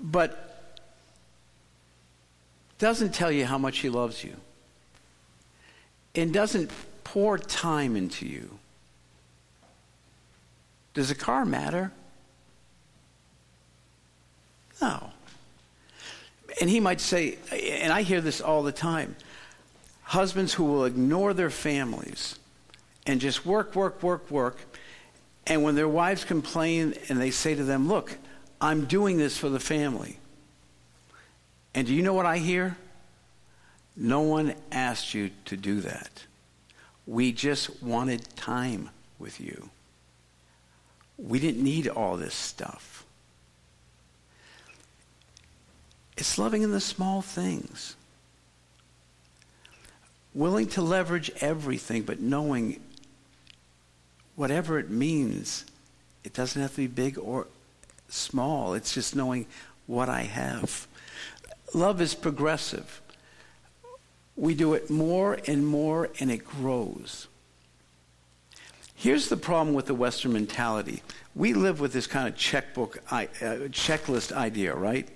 but 0.00 0.78
doesn't 2.78 3.12
tell 3.12 3.32
you 3.32 3.44
how 3.44 3.58
much 3.58 3.78
he 3.78 3.88
loves 3.88 4.22
you, 4.22 4.36
and 6.14 6.32
doesn't 6.32 6.70
pour 7.02 7.38
time 7.38 7.96
into 7.96 8.26
you. 8.26 8.58
Does 10.94 11.10
a 11.10 11.14
car 11.14 11.44
matter? 11.44 11.92
No. 14.80 15.10
And 16.60 16.70
he 16.70 16.78
might 16.78 17.00
say, 17.00 17.38
and 17.52 17.92
I 17.92 18.02
hear 18.02 18.20
this 18.20 18.40
all 18.40 18.62
the 18.62 18.72
time 18.72 19.16
husbands 20.04 20.52
who 20.52 20.64
will 20.64 20.84
ignore 20.84 21.34
their 21.34 21.50
families 21.50 22.38
and 23.06 23.20
just 23.20 23.44
work, 23.44 23.74
work, 23.74 24.02
work, 24.02 24.30
work. 24.30 24.58
And 25.46 25.62
when 25.62 25.74
their 25.74 25.88
wives 25.88 26.24
complain 26.24 26.94
and 27.08 27.20
they 27.20 27.30
say 27.30 27.54
to 27.54 27.64
them, 27.64 27.88
Look, 27.88 28.16
I'm 28.60 28.84
doing 28.84 29.18
this 29.18 29.36
for 29.36 29.48
the 29.48 29.60
family. 29.60 30.18
And 31.74 31.86
do 31.86 31.94
you 31.94 32.02
know 32.02 32.14
what 32.14 32.26
I 32.26 32.38
hear? 32.38 32.76
No 33.96 34.20
one 34.20 34.54
asked 34.72 35.14
you 35.14 35.30
to 35.44 35.56
do 35.56 35.80
that. 35.80 36.24
We 37.06 37.32
just 37.32 37.82
wanted 37.82 38.36
time 38.36 38.90
with 39.18 39.40
you. 39.40 39.70
We 41.16 41.38
didn't 41.38 41.62
need 41.62 41.86
all 41.88 42.16
this 42.16 42.34
stuff. 42.34 43.04
It's 46.16 46.38
loving 46.38 46.62
in 46.62 46.72
the 46.72 46.80
small 46.80 47.22
things. 47.22 47.96
Willing 50.32 50.66
to 50.68 50.82
leverage 50.82 51.30
everything, 51.40 52.02
but 52.02 52.20
knowing 52.20 52.80
whatever 54.34 54.78
it 54.78 54.90
means, 54.90 55.64
it 56.24 56.32
doesn't 56.32 56.60
have 56.60 56.72
to 56.72 56.76
be 56.78 56.86
big 56.88 57.18
or 57.18 57.46
small. 58.08 58.74
It's 58.74 58.94
just 58.94 59.14
knowing 59.14 59.46
what 59.86 60.08
I 60.08 60.22
have. 60.22 60.88
Love 61.72 62.00
is 62.00 62.14
progressive. 62.14 63.00
We 64.36 64.54
do 64.54 64.74
it 64.74 64.90
more 64.90 65.38
and 65.46 65.66
more, 65.66 66.10
and 66.18 66.30
it 66.30 66.44
grows. 66.44 67.28
Here's 68.94 69.28
the 69.28 69.36
problem 69.36 69.74
with 69.74 69.86
the 69.86 69.94
Western 69.94 70.32
mentality. 70.32 71.02
We 71.34 71.52
live 71.52 71.80
with 71.80 71.92
this 71.92 72.06
kind 72.06 72.26
of 72.26 72.36
checkbook, 72.36 72.98
uh, 73.10 73.26
checklist 73.70 74.32
idea, 74.32 74.74
right? 74.74 75.08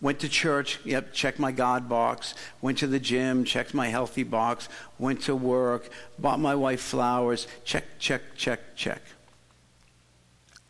Went 0.00 0.20
to 0.20 0.28
church, 0.28 0.80
yep, 0.84 1.12
check 1.12 1.38
my 1.38 1.50
God 1.50 1.88
box. 1.88 2.34
Went 2.60 2.78
to 2.78 2.86
the 2.86 2.98
gym, 2.98 3.44
checked 3.44 3.72
my 3.72 3.88
healthy 3.88 4.22
box. 4.22 4.68
Went 4.98 5.22
to 5.22 5.34
work, 5.34 5.88
bought 6.18 6.38
my 6.38 6.54
wife 6.54 6.80
flowers, 6.80 7.46
check, 7.64 7.84
check, 7.98 8.22
check, 8.36 8.60
check. 8.76 9.00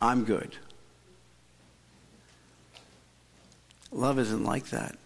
I'm 0.01 0.23
good. 0.23 0.55
Love 3.91 4.19
isn't 4.19 4.43
like 4.43 4.67
that. 4.67 4.97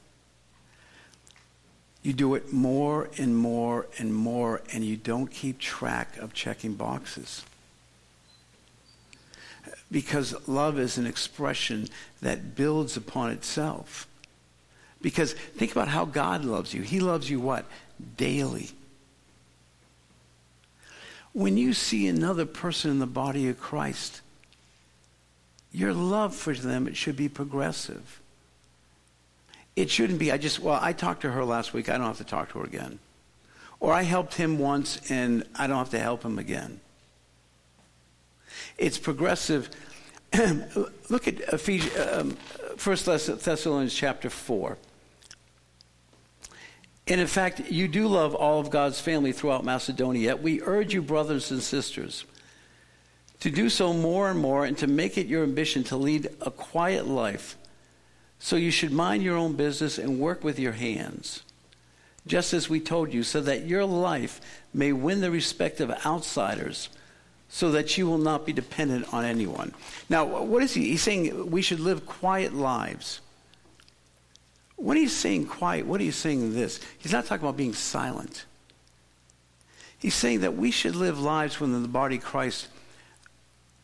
You 2.10 2.14
do 2.14 2.34
it 2.34 2.52
more 2.52 3.08
and 3.20 3.38
more 3.38 3.86
and 4.00 4.12
more, 4.12 4.64
and 4.74 4.84
you 4.84 4.98
don't 4.98 5.28
keep 5.28 5.60
track 5.60 6.18
of 6.18 6.34
checking 6.34 6.74
boxes. 6.74 7.46
Because 9.92 10.34
love 10.48 10.80
is 10.80 10.98
an 10.98 11.06
expression 11.06 11.88
that 12.24 12.56
builds 12.56 12.98
upon 12.98 13.30
itself. 13.30 14.08
Because 15.04 15.34
think 15.34 15.72
about 15.72 15.88
how 15.88 16.04
God 16.04 16.44
loves 16.44 16.74
you. 16.74 16.82
He 16.82 17.00
loves 17.00 17.30
you 17.30 17.40
what? 17.40 17.66
Daily. 18.18 18.72
When 21.34 21.58
you 21.58 21.74
see 21.74 22.08
another 22.08 22.48
person 22.48 22.90
in 22.90 22.98
the 22.98 23.06
body 23.06 23.50
of 23.50 23.60
Christ, 23.60 24.22
your 25.72 25.94
love 25.94 26.36
for 26.36 26.56
them 26.56 26.88
it 26.88 26.98
should 26.98 27.16
be 27.16 27.30
progressive. 27.30 28.20
It 29.80 29.90
shouldn't 29.90 30.20
be, 30.20 30.30
I 30.30 30.38
just, 30.38 30.60
well, 30.60 30.78
I 30.82 30.92
talked 30.92 31.22
to 31.22 31.32
her 31.32 31.46
last 31.46 31.74
week, 31.74 31.88
I 31.88 31.98
don't 31.98 32.08
have 32.08 32.18
to 32.18 32.26
talk 32.26 32.52
to 32.52 32.60
her 32.60 32.66
again. 32.66 33.00
Or 33.80 33.94
I 33.94 34.02
helped 34.02 34.34
him 34.34 34.60
once 34.60 35.00
and 35.10 35.46
I 35.56 35.68
don't 35.68 35.78
have 35.78 35.92
to 35.92 36.00
help 36.00 36.22
him 36.22 36.38
again. 36.38 36.82
It's 38.78 38.98
progressive. 38.98 39.70
Look 41.10 41.30
at 41.30 41.40
Ephesians, 41.40 41.98
um, 41.98 42.38
1 42.84 42.98
Thessalonians 43.38 43.94
chapter 43.94 44.30
4. 44.30 44.78
And 47.08 47.22
in 47.22 47.28
fact, 47.28 47.72
you 47.72 47.88
do 47.88 48.10
love 48.10 48.36
all 48.36 48.60
of 48.60 48.70
God's 48.70 49.00
family 49.00 49.32
throughout 49.32 49.64
Macedonia. 49.64 50.24
Yet 50.24 50.44
we 50.44 50.62
urge 50.62 50.94
you, 50.94 51.02
brothers 51.02 51.52
and 51.52 51.64
sisters, 51.64 52.26
to 53.40 53.50
do 53.50 53.70
so 53.70 53.94
more 53.94 54.30
and 54.30 54.42
more 54.42 54.66
and 54.66 54.78
to 54.80 54.88
make 54.88 55.18
it 55.18 55.28
your 55.28 55.44
ambition 55.44 55.86
to 55.86 55.96
lead 55.96 56.28
a 56.42 56.52
quiet 56.52 57.08
life 57.08 57.56
so 58.40 58.56
you 58.56 58.72
should 58.72 58.92
mind 58.92 59.22
your 59.22 59.36
own 59.36 59.54
business 59.54 59.98
and 59.98 60.20
work 60.20 60.44
with 60.44 60.58
your 60.58 60.72
hands, 60.72 61.44
just 62.26 62.54
as 62.54 62.70
we 62.70 62.80
told 62.80 63.14
you, 63.14 63.22
so 63.22 63.42
that 63.42 63.66
your 63.66 63.86
life 63.86 64.40
may 64.74 64.94
win 64.94 65.20
the 65.20 65.30
respect 65.30 65.82
of 65.82 65.92
outsiders, 66.06 66.90
so 67.50 67.72
that 67.72 67.98
you 67.98 68.08
will 68.08 68.18
not 68.18 68.46
be 68.46 68.54
dependent 68.54 69.14
on 69.14 69.26
anyone. 69.26 69.74
Now, 70.10 70.26
what 70.26 70.64
is 70.64 70.74
he? 70.74 70.90
He's 70.90 71.04
saying 71.04 71.52
we 71.52 71.62
should 71.62 71.80
live 71.80 72.06
quiet 72.06 72.54
lives. 72.54 73.20
When 74.78 74.96
he's 74.96 75.16
saying 75.16 75.48
quiet, 75.48 75.86
what 75.86 76.00
he's 76.00 76.16
saying 76.16 76.54
this? 76.54 76.80
He's 76.98 77.12
not 77.12 77.26
talking 77.26 77.44
about 77.44 77.58
being 77.58 77.74
silent. 77.74 78.46
He's 79.98 80.16
saying 80.16 80.40
that 80.42 80.56
we 80.56 80.72
should 80.72 80.96
live 80.96 81.20
lives 81.20 81.60
within 81.60 81.82
the 81.82 81.90
body 81.90 82.16
of 82.16 82.24
Christ 82.24 82.70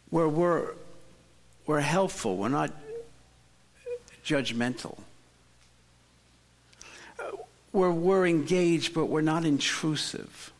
where 0.09 0.29
we're, 0.29 0.69
we're 1.65 1.81
helpful, 1.81 2.37
we're 2.37 2.47
not 2.47 2.71
judgmental. 4.25 4.97
Uh, 7.19 7.37
Where 7.71 7.91
we're 7.91 8.25
engaged, 8.25 8.93
but 8.93 9.05
we're 9.05 9.21
not 9.21 9.45
intrusive. 9.45 10.51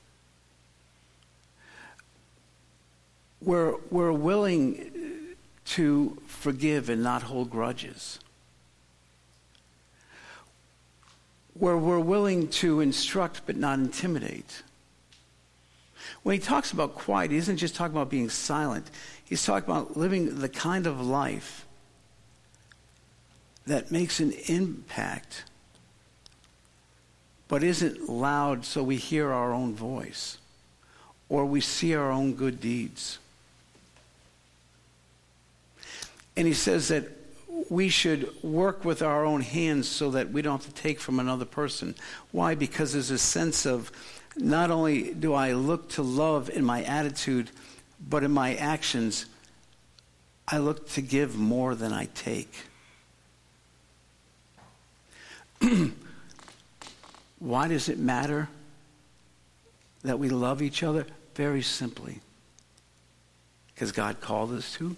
We're, 3.42 3.76
we're 3.90 4.12
willing 4.12 5.36
to 5.66 6.18
forgive 6.28 6.90
and 6.90 7.04
not 7.04 7.24
hold 7.24 7.50
grudges. 7.50 8.20
Where 11.54 11.78
we're 11.78 12.00
willing 12.00 12.50
to 12.50 12.82
instruct 12.82 13.42
but 13.46 13.56
not 13.56 13.80
intimidate. 13.80 14.64
When 16.24 16.34
he 16.34 16.40
talks 16.40 16.72
about 16.72 16.96
quiet, 16.96 17.32
he 17.32 17.38
isn't 17.38 17.58
just 17.58 17.76
talking 17.76 17.96
about 17.96 18.10
being 18.10 18.30
silent. 18.30 18.90
He's 19.24 19.46
talking 19.46 19.70
about 19.70 19.98
living 19.98 20.40
the 20.40 20.50
kind 20.50 20.86
of 20.86 21.00
life 21.00 21.66
that 23.68 23.92
makes 23.92 24.20
an 24.20 24.32
impact 24.48 25.44
but 27.48 27.64
isn't 27.64 28.10
loud 28.10 28.66
so 28.66 28.84
we 28.84 28.96
hear 28.96 29.32
our 29.32 29.54
own 29.54 29.74
voice 29.74 30.38
or 31.30 31.46
we 31.46 31.62
see 31.62 31.96
our 31.96 32.12
own 32.12 32.34
good 32.34 32.60
deeds. 32.60 33.20
And 36.38 36.48
he 36.48 36.54
says 36.54 36.90
that 36.90 37.10
we 37.70 37.90
should 37.90 38.30
work 38.44 38.84
with 38.84 39.02
our 39.02 39.26
own 39.26 39.42
hands 39.42 39.88
so 39.88 40.12
that 40.12 40.32
we 40.32 40.42
don't 40.42 40.64
have 40.64 40.74
to 40.74 40.82
take 40.82 41.00
from 41.00 41.20
another 41.20 41.46
person. 41.46 41.96
Why? 42.32 42.54
Because 42.56 42.94
there's 42.94 43.12
a 43.12 43.18
sense 43.18 43.66
of 43.66 43.92
not 44.36 44.70
only 44.70 45.14
do 45.14 45.34
I 45.34 45.54
look 45.54 45.90
to 45.92 46.04
love 46.04 46.50
in 46.50 46.66
my 46.66 46.84
attitude, 46.84 47.50
but 48.08 48.24
in 48.24 48.32
my 48.32 48.56
actions, 48.56 49.26
I 50.48 50.58
look 50.58 50.90
to 50.90 51.02
give 51.02 51.38
more 51.38 51.74
than 51.74 51.94
I 51.94 52.10
take. 52.14 52.54
Why 57.40 57.68
does 57.68 57.90
it 57.90 58.00
matter 58.00 58.50
that 60.04 60.20
we 60.20 60.30
love 60.30 60.62
each 60.62 60.84
other? 60.84 61.06
Very 61.36 61.62
simply. 61.62 62.22
Because 63.74 63.92
God 63.92 64.22
called 64.22 64.52
us 64.54 64.74
to, 64.76 64.96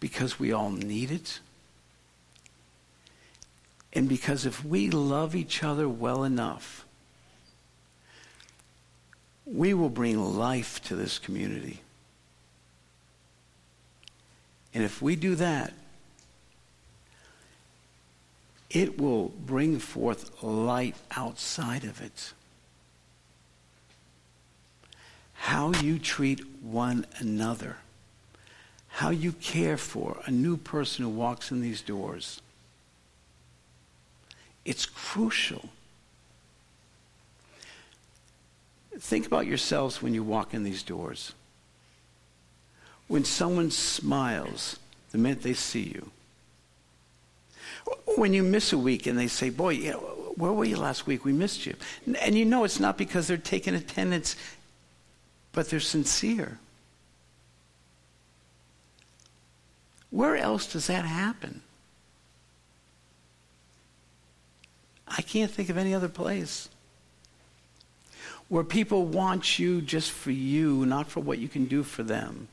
because 0.00 0.38
we 0.38 0.52
all 0.52 0.70
need 0.70 1.10
it, 1.10 1.40
and 3.92 4.08
because 4.08 4.46
if 4.46 4.64
we 4.64 4.90
love 4.90 5.34
each 5.34 5.64
other 5.64 5.88
well 5.88 6.22
enough, 6.22 6.84
we 9.44 9.74
will 9.74 9.88
bring 9.88 10.36
life 10.36 10.82
to 10.84 10.94
this 10.94 11.18
community. 11.18 11.80
And 14.74 14.84
if 14.84 15.00
we 15.00 15.16
do 15.16 15.34
that, 15.36 15.72
it 18.70 18.98
will 18.98 19.28
bring 19.28 19.78
forth 19.78 20.42
light 20.42 20.96
outside 21.16 21.84
of 21.84 22.00
it. 22.00 22.32
How 25.34 25.72
you 25.72 25.98
treat 25.98 26.40
one 26.62 27.06
another, 27.18 27.76
how 28.88 29.10
you 29.10 29.32
care 29.32 29.76
for 29.76 30.20
a 30.26 30.30
new 30.30 30.56
person 30.56 31.04
who 31.04 31.10
walks 31.10 31.50
in 31.50 31.60
these 31.60 31.80
doors. 31.80 32.40
It's 34.64 34.84
crucial. 34.84 35.70
Think 38.98 39.26
about 39.26 39.46
yourselves 39.46 40.02
when 40.02 40.12
you 40.12 40.22
walk 40.22 40.52
in 40.52 40.64
these 40.64 40.82
doors. 40.82 41.32
When 43.06 43.24
someone 43.24 43.70
smiles 43.70 44.78
the 45.12 45.18
minute 45.18 45.42
they 45.42 45.54
see 45.54 45.84
you, 45.84 46.10
when 48.16 48.34
you 48.34 48.42
miss 48.42 48.72
a 48.72 48.78
week 48.78 49.06
and 49.06 49.18
they 49.18 49.28
say, 49.28 49.50
boy, 49.50 49.70
you 49.70 49.92
know, 49.92 49.98
where 50.36 50.52
were 50.52 50.64
you 50.64 50.76
last 50.76 51.06
week? 51.06 51.24
We 51.24 51.32
missed 51.32 51.66
you. 51.66 51.74
And 52.22 52.36
you 52.36 52.44
know 52.44 52.64
it's 52.64 52.80
not 52.80 52.96
because 52.96 53.26
they're 53.26 53.36
taking 53.36 53.74
attendance 53.74 54.36
but 55.52 55.70
they're 55.70 55.80
sincere. 55.80 56.58
Where 60.10 60.36
else 60.36 60.72
does 60.72 60.86
that 60.86 61.04
happen? 61.04 61.62
I 65.08 65.22
can't 65.22 65.50
think 65.50 65.68
of 65.68 65.76
any 65.76 65.94
other 65.94 66.08
place 66.08 66.68
where 68.48 68.64
people 68.64 69.04
want 69.04 69.58
you 69.58 69.80
just 69.80 70.10
for 70.10 70.30
you, 70.30 70.86
not 70.86 71.08
for 71.08 71.20
what 71.20 71.38
you 71.38 71.48
can 71.48 71.64
do 71.64 71.82
for 71.82 72.02
them. 72.02 72.48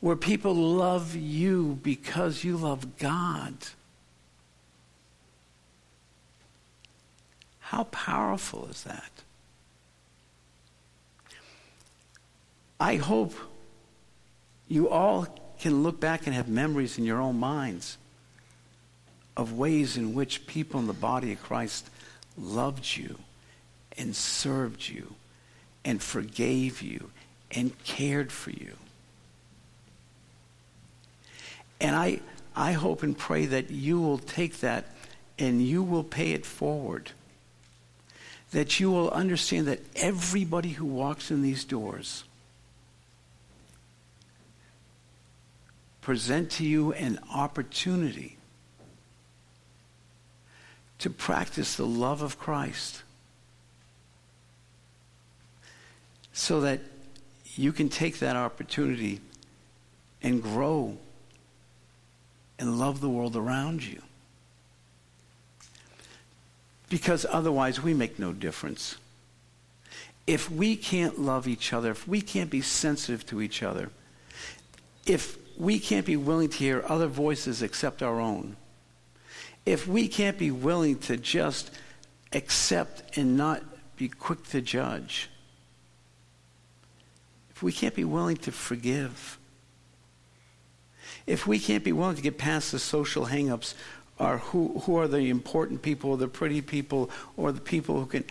Where 0.00 0.16
people 0.16 0.54
love 0.54 1.16
you 1.16 1.78
because 1.82 2.44
you 2.44 2.56
love 2.56 2.98
God. 2.98 3.54
How 7.60 7.84
powerful 7.84 8.68
is 8.70 8.84
that? 8.84 9.10
I 12.78 12.96
hope 12.96 13.34
you 14.68 14.88
all 14.88 15.26
can 15.58 15.82
look 15.82 15.98
back 15.98 16.26
and 16.26 16.34
have 16.34 16.48
memories 16.48 16.98
in 16.98 17.04
your 17.04 17.20
own 17.20 17.38
minds 17.40 17.96
of 19.36 19.52
ways 19.52 19.96
in 19.96 20.14
which 20.14 20.46
people 20.46 20.80
in 20.80 20.86
the 20.86 20.92
body 20.92 21.32
of 21.32 21.42
Christ 21.42 21.88
loved 22.38 22.96
you 22.96 23.18
and 23.96 24.14
served 24.14 24.88
you 24.88 25.14
and 25.84 26.02
forgave 26.02 26.82
you 26.82 27.10
and 27.50 27.76
cared 27.84 28.30
for 28.32 28.50
you. 28.50 28.74
And 31.80 31.94
I, 31.94 32.20
I 32.54 32.72
hope 32.72 33.02
and 33.02 33.16
pray 33.16 33.46
that 33.46 33.70
you 33.70 34.00
will 34.00 34.18
take 34.18 34.60
that 34.60 34.86
and 35.38 35.62
you 35.62 35.82
will 35.82 36.04
pay 36.04 36.32
it 36.32 36.46
forward. 36.46 37.10
That 38.52 38.80
you 38.80 38.90
will 38.90 39.10
understand 39.10 39.66
that 39.66 39.80
everybody 39.94 40.70
who 40.70 40.86
walks 40.86 41.30
in 41.30 41.42
these 41.42 41.64
doors 41.64 42.24
present 46.00 46.50
to 46.52 46.64
you 46.64 46.92
an 46.92 47.18
opportunity 47.34 48.36
to 51.00 51.10
practice 51.10 51.74
the 51.74 51.86
love 51.86 52.22
of 52.22 52.38
Christ 52.38 53.02
so 56.32 56.60
that 56.60 56.80
you 57.56 57.72
can 57.72 57.88
take 57.88 58.20
that 58.20 58.36
opportunity 58.36 59.20
and 60.22 60.42
grow 60.42 60.96
and 62.58 62.78
love 62.78 63.00
the 63.00 63.08
world 63.08 63.36
around 63.36 63.84
you. 63.84 64.00
Because 66.88 67.26
otherwise, 67.28 67.82
we 67.82 67.94
make 67.94 68.18
no 68.18 68.32
difference. 68.32 68.96
If 70.26 70.50
we 70.50 70.76
can't 70.76 71.20
love 71.20 71.46
each 71.46 71.72
other, 71.72 71.90
if 71.90 72.06
we 72.06 72.20
can't 72.20 72.50
be 72.50 72.60
sensitive 72.60 73.26
to 73.26 73.40
each 73.40 73.62
other, 73.62 73.90
if 75.04 75.38
we 75.58 75.78
can't 75.78 76.06
be 76.06 76.16
willing 76.16 76.48
to 76.48 76.56
hear 76.56 76.84
other 76.88 77.06
voices 77.06 77.62
except 77.62 78.02
our 78.02 78.20
own, 78.20 78.56
if 79.64 79.86
we 79.86 80.06
can't 80.06 80.38
be 80.38 80.50
willing 80.50 80.98
to 81.00 81.16
just 81.16 81.70
accept 82.32 83.16
and 83.16 83.36
not 83.36 83.62
be 83.96 84.08
quick 84.08 84.44
to 84.48 84.60
judge, 84.60 85.28
if 87.50 87.62
we 87.62 87.72
can't 87.72 87.94
be 87.94 88.04
willing 88.04 88.36
to 88.36 88.52
forgive, 88.52 89.38
if 91.26 91.46
we 91.46 91.58
can't 91.58 91.84
be 91.84 91.92
willing 91.92 92.16
to 92.16 92.22
get 92.22 92.38
past 92.38 92.72
the 92.72 92.78
social 92.78 93.26
hangups, 93.26 93.74
or 94.18 94.38
who, 94.38 94.80
who 94.84 94.96
are 94.96 95.08
the 95.08 95.28
important 95.28 95.82
people, 95.82 96.16
the 96.16 96.28
pretty 96.28 96.62
people, 96.62 97.10
or 97.36 97.52
the 97.52 97.60
people 97.60 98.00
who 98.00 98.06
can, 98.06 98.24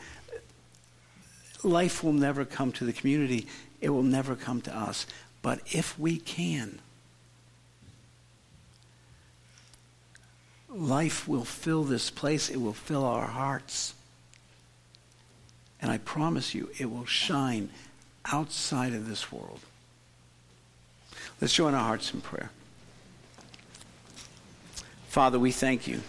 life 1.64 2.04
will 2.04 2.14
never 2.14 2.46
come 2.46 2.72
to 2.72 2.86
the 2.86 2.94
community. 2.94 3.48
It 3.82 3.90
will 3.90 4.04
never 4.04 4.36
come 4.36 4.62
to 4.62 4.76
us. 4.76 5.06
But 5.42 5.60
if 5.68 6.00
we 6.00 6.18
can, 6.18 6.80
life 10.70 11.28
will 11.28 11.46
fill 11.46 11.84
this 11.84 12.10
place, 12.10 12.50
it 12.50 12.58
will 12.58 12.74
fill 12.74 13.04
our 13.04 13.28
hearts. 13.28 13.94
And 15.82 15.92
I 15.92 16.00
promise 16.00 16.56
you, 16.56 16.70
it 16.80 16.90
will 16.90 17.06
shine 17.06 17.70
outside 18.32 18.94
of 18.94 19.08
this 19.08 19.32
world. 19.32 19.60
Let's 21.40 21.54
join 21.54 21.76
our 21.76 21.84
hearts 21.84 22.12
in 22.14 22.22
prayer. 22.22 22.50
Father, 25.16 25.40
we 25.40 25.50
thank 25.50 25.88
you 25.88 26.02